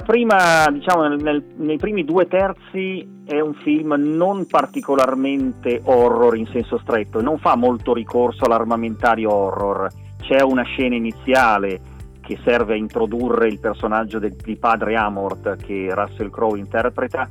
Prima, 0.05 0.69
diciamo, 0.73 1.07
nel, 1.07 1.43
nei 1.57 1.77
primi 1.77 2.05
due 2.05 2.27
terzi 2.27 3.23
è 3.25 3.39
un 3.39 3.55
film 3.55 3.95
non 3.97 4.47
particolarmente 4.47 5.81
horror 5.85 6.37
in 6.37 6.47
senso 6.47 6.79
stretto, 6.79 7.21
non 7.21 7.39
fa 7.39 7.55
molto 7.55 7.95
ricorso 7.95 8.45
all'armamentario 8.45 9.33
horror. 9.33 9.89
C'è 10.19 10.43
una 10.43 10.65
scena 10.65 10.97
iniziale 10.97 11.81
che 12.21 12.39
serve 12.45 12.75
a 12.75 12.77
introdurre 12.77 13.47
il 13.47 13.61
personaggio 13.61 14.19
de, 14.19 14.35
di 14.37 14.57
padre 14.57 14.97
Amort 14.97 15.57
che 15.57 15.89
Russell 15.93 16.31
Crowe 16.31 16.59
interpreta, 16.59 17.29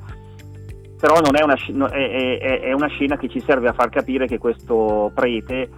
però 1.00 1.20
è, 1.20 1.44
una, 1.44 1.56
è, 1.89 2.39
è, 2.39 2.60
è 2.62 2.72
una 2.72 2.88
scena 2.88 3.17
che 3.17 3.28
ci 3.28 3.41
serve 3.41 3.67
a 3.67 3.74
far 3.74 3.89
capire 3.89 4.26
che 4.26 4.38
questo 4.38 5.12
prete, 5.13 5.70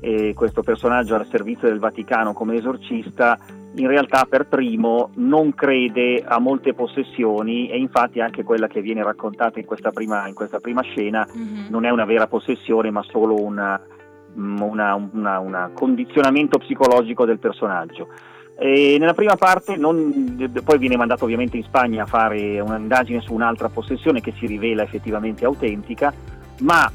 eh, 0.00 0.34
questo 0.34 0.62
personaggio 0.62 1.14
al 1.14 1.26
servizio 1.26 1.68
del 1.68 1.78
Vaticano 1.78 2.32
come 2.32 2.56
esorcista, 2.56 3.38
in 3.76 3.86
realtà 3.86 4.26
per 4.28 4.46
primo 4.46 5.10
non 5.14 5.54
crede 5.54 6.22
a 6.26 6.38
molte 6.38 6.74
possessioni 6.74 7.70
e 7.70 7.78
infatti 7.78 8.20
anche 8.20 8.42
quella 8.42 8.66
che 8.66 8.80
viene 8.80 9.02
raccontata 9.02 9.58
in 9.58 9.64
questa 9.64 9.90
prima, 9.90 10.26
in 10.26 10.34
questa 10.34 10.58
prima 10.58 10.82
scena 10.82 11.26
mm-hmm. 11.26 11.68
non 11.68 11.84
è 11.84 11.90
una 11.90 12.04
vera 12.04 12.26
possessione 12.26 12.90
ma 12.90 13.02
solo 13.02 13.36
mm, 13.48 14.60
un 14.60 15.70
condizionamento 15.74 16.58
psicologico 16.58 17.24
del 17.24 17.38
personaggio. 17.38 18.08
E 18.62 18.96
nella 18.98 19.14
prima 19.14 19.36
parte 19.36 19.76
non, 19.76 20.50
poi 20.62 20.76
viene 20.76 20.96
mandato 20.96 21.24
ovviamente 21.24 21.56
in 21.56 21.62
Spagna 21.62 22.02
a 22.02 22.06
fare 22.06 22.60
un'indagine 22.60 23.22
su 23.22 23.32
un'altra 23.32 23.70
possessione 23.70 24.20
che 24.20 24.34
si 24.36 24.46
rivela 24.46 24.82
effettivamente 24.82 25.46
autentica, 25.46 26.12
ma 26.58 26.90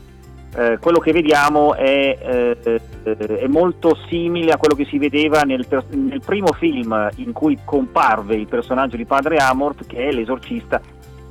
eh, 0.58 0.78
quello 0.80 1.00
che 1.00 1.12
vediamo 1.12 1.76
è, 1.76 2.18
eh, 2.63 2.82
è, 3.04 3.48
molto 3.48 3.98
simile 4.08 4.54
a 4.54 4.58
quello 4.58 4.74
che 4.74 4.86
si 4.86 4.98
vedeva 4.98 5.41
nel, 5.41 5.68
nel, 5.89 6.22
primo 6.26 6.54
film 6.54 7.10
in 7.18 7.34
cui 7.34 7.60
comparve 7.65 8.36
il 8.36 8.48
personaggio 8.48 8.96
di 8.96 9.04
Padre 9.04 9.36
Amort, 9.36 9.86
che 9.86 10.08
è 10.08 10.12
l'esorcista, 10.13 10.80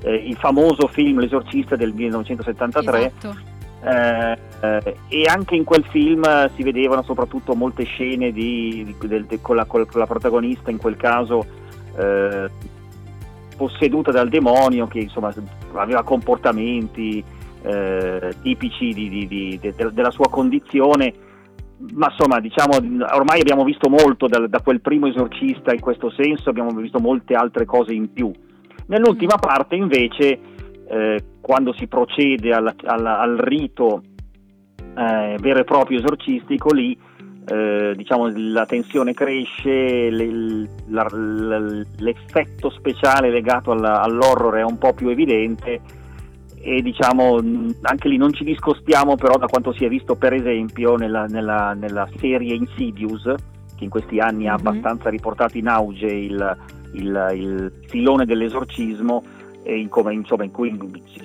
eh, 0.02 0.14
il 0.14 0.36
famoso 0.36 0.88
film 0.88 1.20
L'esorcista 1.20 1.74
del 1.74 1.94
1973. 1.94 2.98
Esatto. 2.98 3.52
Eh, 3.82 4.38
eh, 4.60 4.96
e 5.08 5.24
anche 5.26 5.54
in 5.54 5.64
quel 5.64 5.84
film 5.84 6.24
si 6.54 6.62
vedevano 6.62 7.02
soprattutto 7.02 7.54
molte 7.54 7.84
scene 7.84 8.30
di, 8.30 8.84
di, 8.84 9.08
del, 9.08 9.24
de, 9.24 9.40
con, 9.40 9.56
la, 9.56 9.64
con, 9.64 9.86
la, 9.90 10.06
protagonista, 10.06 10.70
in 10.70 10.78
quel 10.78 10.96
caso 10.96 11.46
eh, 11.96 12.50
posseduta 13.56 14.10
dal 14.10 14.28
demonio, 14.28 14.86
che 14.86 14.98
insomma 14.98 15.32
aveva 15.72 16.02
comportamenti 16.02 17.24
eh, 17.64 18.34
tipici 18.42 18.92
di, 18.92 19.08
di, 19.08 19.26
di, 19.26 19.58
de, 19.58 19.74
della 19.92 20.10
sua 20.10 20.28
condizione, 20.28 21.12
ma 21.94 22.08
insomma 22.10 22.38
diciamo 22.40 22.76
ormai 23.12 23.40
abbiamo 23.40 23.64
visto 23.64 23.88
molto 23.88 24.26
da, 24.26 24.46
da, 24.46 24.60
quel 24.60 24.80
primo 24.80 25.06
esorcista 25.06 25.72
in 25.72 25.80
questo 25.80 26.10
senso, 26.10 26.50
abbiamo 26.50 26.70
visto 26.74 26.98
molte 26.98 27.34
altre 27.34 27.64
cose 27.64 27.92
in 27.92 28.12
più. 28.12 28.30
Nell'ultima 28.86 29.36
parte 29.36 29.76
invece, 29.76 30.38
eh, 30.88 31.24
quando 31.40 31.72
si 31.72 31.86
procede 31.86 32.52
alla, 32.52 32.74
alla, 32.84 33.18
al 33.18 33.38
rito 33.38 34.02
eh, 34.96 35.36
vero 35.40 35.60
e 35.60 35.64
proprio 35.64 35.98
esorcistico, 35.98 36.72
lì 36.72 36.96
eh, 37.46 37.94
diciamo, 37.96 38.30
la 38.34 38.66
tensione 38.66 39.14
cresce, 39.14 40.10
le, 40.10 40.68
la, 40.88 41.06
l'effetto 41.96 42.68
speciale 42.68 43.30
legato 43.30 43.70
alla, 43.70 44.02
all'horror 44.02 44.56
è 44.56 44.62
un 44.62 44.76
po' 44.76 44.92
più 44.92 45.08
evidente 45.08 46.02
e 46.66 46.80
diciamo 46.80 47.36
anche 47.82 48.08
lì 48.08 48.16
non 48.16 48.32
ci 48.32 48.42
discostiamo 48.42 49.16
però 49.16 49.36
da 49.36 49.46
quanto 49.46 49.74
si 49.74 49.84
è 49.84 49.88
visto 49.88 50.14
per 50.14 50.32
esempio 50.32 50.96
nella, 50.96 51.26
nella, 51.26 51.74
nella 51.74 52.08
serie 52.18 52.54
Insidious 52.54 53.34
che 53.76 53.84
in 53.84 53.90
questi 53.90 54.18
anni 54.18 54.44
mm-hmm. 54.44 54.54
ha 54.54 54.58
mhm. 54.58 54.66
abbastanza 54.66 55.10
riportato 55.10 55.58
in 55.58 55.68
auge 55.68 56.06
il, 56.06 56.56
il, 56.92 57.32
il 57.34 57.72
filone 57.86 58.24
dell'esorcismo 58.24 59.22
in, 59.66 59.88
come, 59.88 60.12
insomma, 60.12 60.44
in 60.44 60.50
cui 60.50 60.70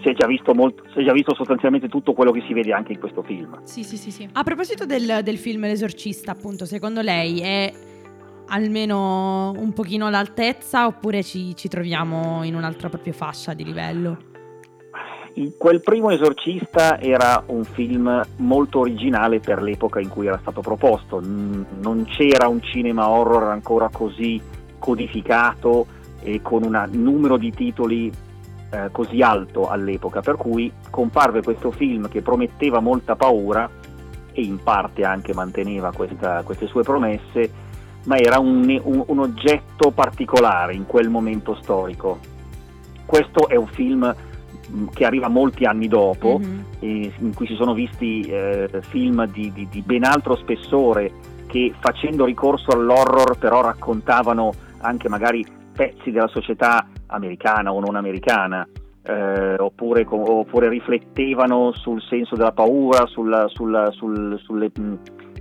si 0.01 0.07
è, 0.07 0.13
già 0.13 0.25
visto 0.25 0.53
molto, 0.53 0.83
si 0.93 0.99
è 0.99 1.03
già 1.03 1.11
visto 1.11 1.35
sostanzialmente 1.35 1.89
tutto 1.89 2.13
quello 2.13 2.31
che 2.31 2.41
si 2.47 2.53
vede 2.53 2.71
anche 2.71 2.93
in 2.93 2.99
questo 2.99 3.21
film. 3.21 3.59
Sì, 3.63 3.83
sì, 3.83 3.97
sì. 3.97 4.11
sì. 4.11 4.29
A 4.31 4.43
proposito 4.43 4.85
del, 4.85 5.19
del 5.23 5.37
film 5.37 5.63
L'esorcista, 5.63 6.31
appunto, 6.31 6.65
secondo 6.65 7.01
lei 7.01 7.41
è 7.41 7.73
almeno 8.47 9.51
un 9.57 9.73
pochino 9.73 10.07
all'altezza 10.07 10.87
oppure 10.87 11.21
ci, 11.21 11.53
ci 11.57 11.67
troviamo 11.67 12.43
in 12.43 12.55
un'altra 12.55 12.87
propria 12.87 13.11
fascia 13.11 13.53
di 13.53 13.65
livello? 13.65 14.28
Quel 15.57 15.81
primo 15.81 16.09
esorcista 16.09 16.99
era 16.99 17.43
un 17.47 17.63
film 17.63 18.21
molto 18.37 18.79
originale 18.79 19.39
per 19.39 19.61
l'epoca 19.61 19.99
in 19.99 20.09
cui 20.09 20.27
era 20.27 20.37
stato 20.39 20.61
proposto, 20.61 21.21
non 21.21 22.05
c'era 22.07 22.47
un 22.47 22.61
cinema 22.61 23.09
horror 23.09 23.43
ancora 23.43 23.89
così 23.91 24.41
codificato 24.77 25.85
e 26.21 26.41
con 26.41 26.63
un 26.63 26.87
numero 26.91 27.37
di 27.37 27.51
titoli 27.51 28.11
eh, 28.71 28.89
così 28.91 29.21
alto 29.21 29.69
all'epoca, 29.69 30.21
per 30.21 30.35
cui 30.35 30.71
comparve 30.89 31.41
questo 31.41 31.71
film 31.71 32.07
che 32.07 32.21
prometteva 32.21 32.79
molta 32.79 33.15
paura 33.15 33.69
e 34.31 34.41
in 34.41 34.61
parte 34.61 35.03
anche 35.03 35.33
manteneva 35.33 35.91
questa, 35.91 36.43
queste 36.43 36.67
sue 36.67 36.83
promesse, 36.83 37.51
ma 38.05 38.17
era 38.17 38.39
un, 38.39 38.79
un, 38.83 39.03
un 39.05 39.19
oggetto 39.19 39.91
particolare 39.91 40.73
in 40.73 40.85
quel 40.85 41.09
momento 41.09 41.55
storico. 41.55 42.19
Questo 43.05 43.47
è 43.47 43.55
un 43.55 43.67
film 43.67 44.15
che 44.93 45.05
arriva 45.05 45.27
molti 45.27 45.65
anni 45.65 45.87
dopo, 45.87 46.39
mm-hmm. 46.39 47.09
in 47.19 47.33
cui 47.33 47.47
si 47.47 47.55
sono 47.55 47.73
visti 47.73 48.21
eh, 48.21 48.69
film 48.81 49.25
di, 49.27 49.51
di, 49.51 49.67
di, 49.69 49.81
ben 49.81 50.03
altro 50.03 50.35
spessore 50.35 51.11
che 51.47 51.73
facendo 51.79 52.25
ricorso 52.25 52.71
all'horror 52.71 53.37
però 53.37 53.61
raccontavano 53.61 54.53
anche 54.81 55.09
magari 55.09 55.45
pezzi 55.73 56.11
della 56.11 56.27
società 56.27 56.87
americana 57.07 57.71
o 57.73 57.79
non 57.79 57.95
americana, 57.95 58.67
eh, 59.01 59.55
oppure, 59.57 60.05
oppure, 60.07 60.69
riflettevano 60.69 61.71
sul 61.73 62.01
senso 62.01 62.35
della 62.35 62.51
paura, 62.51 63.05
sulla, 63.07 63.47
sulla, 63.47 63.89
sul, 63.91 64.39
sulle, 64.39 64.71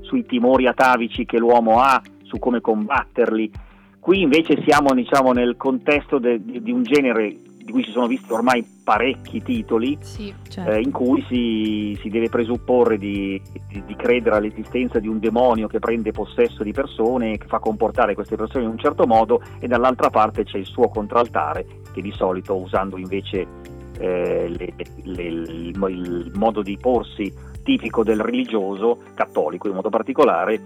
sui 0.00 0.24
timori 0.24 0.66
atavici 0.66 1.24
che 1.26 1.38
l'uomo 1.38 1.80
ha, 1.80 2.00
su 2.22 2.38
come 2.38 2.60
combatterli. 2.60 3.50
Qui 3.98 4.22
invece 4.22 4.62
siamo 4.66 4.94
diciamo, 4.94 5.32
nel 5.32 5.56
contesto 5.56 6.18
de, 6.18 6.40
di 6.40 6.70
un 6.70 6.82
genere 6.82 7.34
di 7.68 7.74
cui 7.74 7.84
si 7.84 7.90
sono 7.90 8.06
visti 8.06 8.32
ormai 8.32 8.64
parecchi 8.82 9.42
titoli, 9.42 9.98
Sì. 10.00 10.32
Certo. 10.48 10.70
eh, 10.70 10.80
in 10.80 10.90
cui 10.90 11.22
si, 11.28 11.98
si 12.00 12.08
deve 12.08 12.30
presupporre 12.30 12.96
di, 12.96 13.38
di- 13.68 13.82
di 13.84 13.94
credere 13.94 14.36
all'esistenza 14.36 14.98
di 14.98 15.06
un 15.06 15.18
demonio 15.18 15.68
che 15.68 15.78
prende 15.78 16.10
possesso 16.10 16.62
di 16.62 16.72
persone, 16.72 17.36
che 17.36 17.46
fa 17.46 17.58
comportare 17.58 18.14
queste 18.14 18.36
persone 18.36 18.64
in 18.64 18.70
un 18.70 18.78
certo 18.78 19.06
modo, 19.06 19.42
e 19.60 19.66
dall'altra 19.66 20.08
parte 20.08 20.44
c'è 20.44 20.56
il 20.56 20.64
suo 20.64 20.88
contraltare, 20.88 21.66
che 21.92 22.00
di 22.00 22.10
solito, 22.12 22.56
usando 22.56 22.96
invece 22.96 23.46
eh, 23.98 24.48
le- 24.48 24.72
le- 25.02 25.22
il, 25.22 25.76
il 25.88 26.32
modo 26.36 26.62
di 26.62 26.78
porsi 26.80 27.30
tipico 27.62 28.02
del 28.02 28.20
religioso, 28.20 28.98
cattolico 29.12 29.68
in 29.68 29.74
modo 29.74 29.90
particolare, 29.90 30.58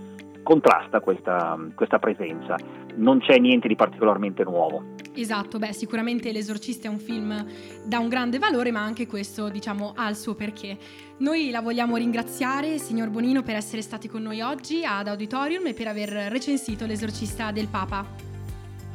contrasta 0.42 1.00
questa, 1.00 1.58
questa 1.74 1.98
presenza. 1.98 2.56
Non 2.96 3.20
c'è 3.20 3.38
niente 3.38 3.68
di 3.68 3.76
particolarmente 3.76 4.42
nuovo. 4.44 4.94
Esatto, 5.14 5.58
beh, 5.58 5.72
sicuramente 5.72 6.32
L'Esorcista 6.32 6.88
è 6.88 6.90
un 6.90 6.98
film 6.98 7.44
da 7.84 7.98
un 7.98 8.08
grande 8.08 8.38
valore, 8.38 8.70
ma 8.70 8.80
anche 8.80 9.06
questo, 9.06 9.48
diciamo, 9.48 9.92
ha 9.94 10.08
il 10.08 10.16
suo 10.16 10.34
perché. 10.34 10.76
Noi 11.18 11.50
la 11.50 11.60
vogliamo 11.60 11.96
ringraziare, 11.96 12.78
signor 12.78 13.10
Bonino, 13.10 13.42
per 13.42 13.56
essere 13.56 13.82
stati 13.82 14.08
con 14.08 14.22
noi 14.22 14.40
oggi 14.40 14.84
ad 14.84 15.08
Auditorium 15.08 15.66
e 15.66 15.74
per 15.74 15.88
aver 15.88 16.08
recensito 16.30 16.86
L'Esorcista 16.86 17.50
del 17.52 17.68
Papa. 17.68 18.04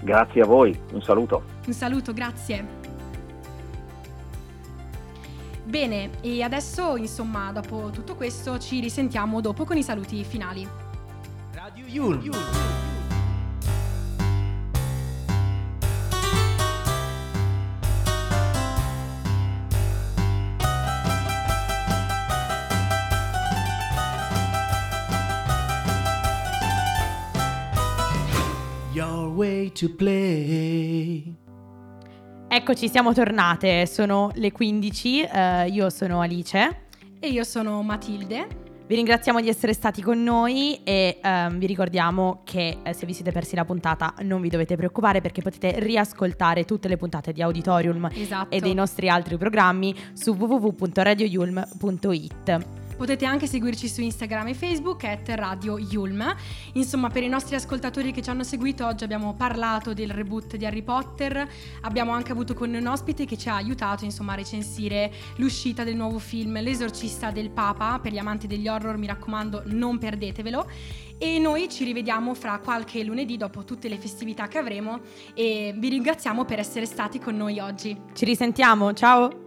Grazie 0.01 0.41
a 0.41 0.45
voi, 0.45 0.77
un 0.93 1.01
saluto. 1.01 1.43
Un 1.65 1.73
saluto, 1.73 2.13
grazie. 2.13 2.85
Bene, 5.63 6.11
e 6.21 6.41
adesso, 6.41 6.95
insomma, 6.95 7.51
dopo 7.51 7.89
tutto 7.91 8.15
questo, 8.15 8.57
ci 8.57 8.79
risentiamo 8.79 9.41
dopo 9.41 9.65
con 9.65 9.75
i 9.75 9.83
saluti 9.83 10.23
finali. 10.23 10.86
Radio 11.87 12.19
Yulm. 12.19 12.35
Your 28.93 29.29
way 29.33 29.71
to 29.71 29.89
play. 29.95 31.23
Eccoci, 32.49 32.89
siamo 32.89 33.13
tornate, 33.13 33.85
sono 33.85 34.31
le 34.35 34.51
15, 34.51 35.21
eh, 35.21 35.67
io 35.69 35.89
sono 35.89 36.19
Alice. 36.19 36.85
E 37.19 37.29
io 37.29 37.45
sono 37.45 37.81
Matilde. 37.81 38.66
Vi 38.87 38.95
ringraziamo 38.95 39.41
di 39.41 39.49
essere 39.49 39.73
stati 39.73 40.01
con 40.01 40.23
noi 40.23 40.79
e 40.85 41.19
ehm, 41.21 41.57
vi 41.57 41.65
ricordiamo 41.65 42.39
che 42.45 42.77
eh, 42.81 42.93
se 42.93 43.05
vi 43.05 43.11
siete 43.11 43.33
persi 43.33 43.53
la 43.53 43.65
puntata 43.65 44.13
non 44.21 44.39
vi 44.39 44.47
dovete 44.47 44.77
preoccupare 44.77 45.19
perché 45.19 45.41
potete 45.41 45.77
riascoltare 45.79 46.63
tutte 46.63 46.87
le 46.87 46.95
puntate 46.95 47.33
di 47.33 47.41
Auditorium 47.41 48.09
Esatto. 48.13 48.55
e 48.55 48.61
dei 48.61 48.73
nostri 48.73 49.09
altri 49.09 49.35
programmi 49.35 49.93
su 50.13 50.31
www.radioyulm.it. 50.31 52.86
Potete 52.97 53.25
anche 53.25 53.45
seguirci 53.45 53.87
su 53.87 54.01
Instagram 54.01 54.47
e 54.47 54.53
Facebook 54.55 55.03
at 55.03 55.29
Radio 55.29 55.77
Yulm. 55.77 56.35
Insomma, 56.73 57.09
per 57.09 57.21
i 57.21 57.27
nostri 57.27 57.55
ascoltatori 57.55 58.11
che 58.11 58.23
ci 58.23 58.31
hanno 58.31 58.43
seguito, 58.43 58.87
oggi 58.87 59.03
abbiamo 59.03 59.35
parlato 59.35 59.93
del 59.93 60.09
reboot 60.09 60.55
di 60.55 60.65
Harry 60.65 60.81
Potter. 60.81 61.47
Abbiamo 61.81 62.11
anche 62.11 62.31
avuto 62.31 62.55
con 62.55 62.71
noi 62.71 62.81
un 62.81 62.87
ospite 62.87 63.25
che 63.25 63.37
ci 63.37 63.49
ha 63.49 63.55
aiutato 63.55 64.03
insomma, 64.03 64.33
a 64.33 64.37
recensire 64.37 65.13
l'uscita 65.35 65.83
del 65.83 65.95
nuovo 65.95 66.17
film 66.17 66.59
L'esorcista 66.59 67.29
del 67.29 67.51
Papa. 67.51 67.99
Per 67.99 68.11
gli 68.11 68.17
amanti 68.17 68.47
degli 68.47 68.67
horror, 68.67 68.97
mi 68.97 69.05
raccomando, 69.05 69.61
non 69.67 69.99
perdetevelo. 69.99 70.67
E 71.19 71.37
noi 71.37 71.69
ci 71.69 71.83
rivediamo 71.83 72.33
fra 72.33 72.57
qualche 72.57 73.03
lunedì 73.03 73.37
dopo 73.37 73.63
tutte 73.63 73.89
le 73.89 73.97
festività 73.99 74.47
che 74.47 74.57
avremo. 74.57 75.01
E 75.35 75.71
vi 75.77 75.89
ringraziamo 75.89 76.45
per 76.45 76.57
essere 76.57 76.87
stati 76.87 77.19
con 77.19 77.37
noi 77.37 77.59
oggi. 77.59 77.95
Ci 78.13 78.25
risentiamo, 78.25 78.91
ciao! 78.93 79.46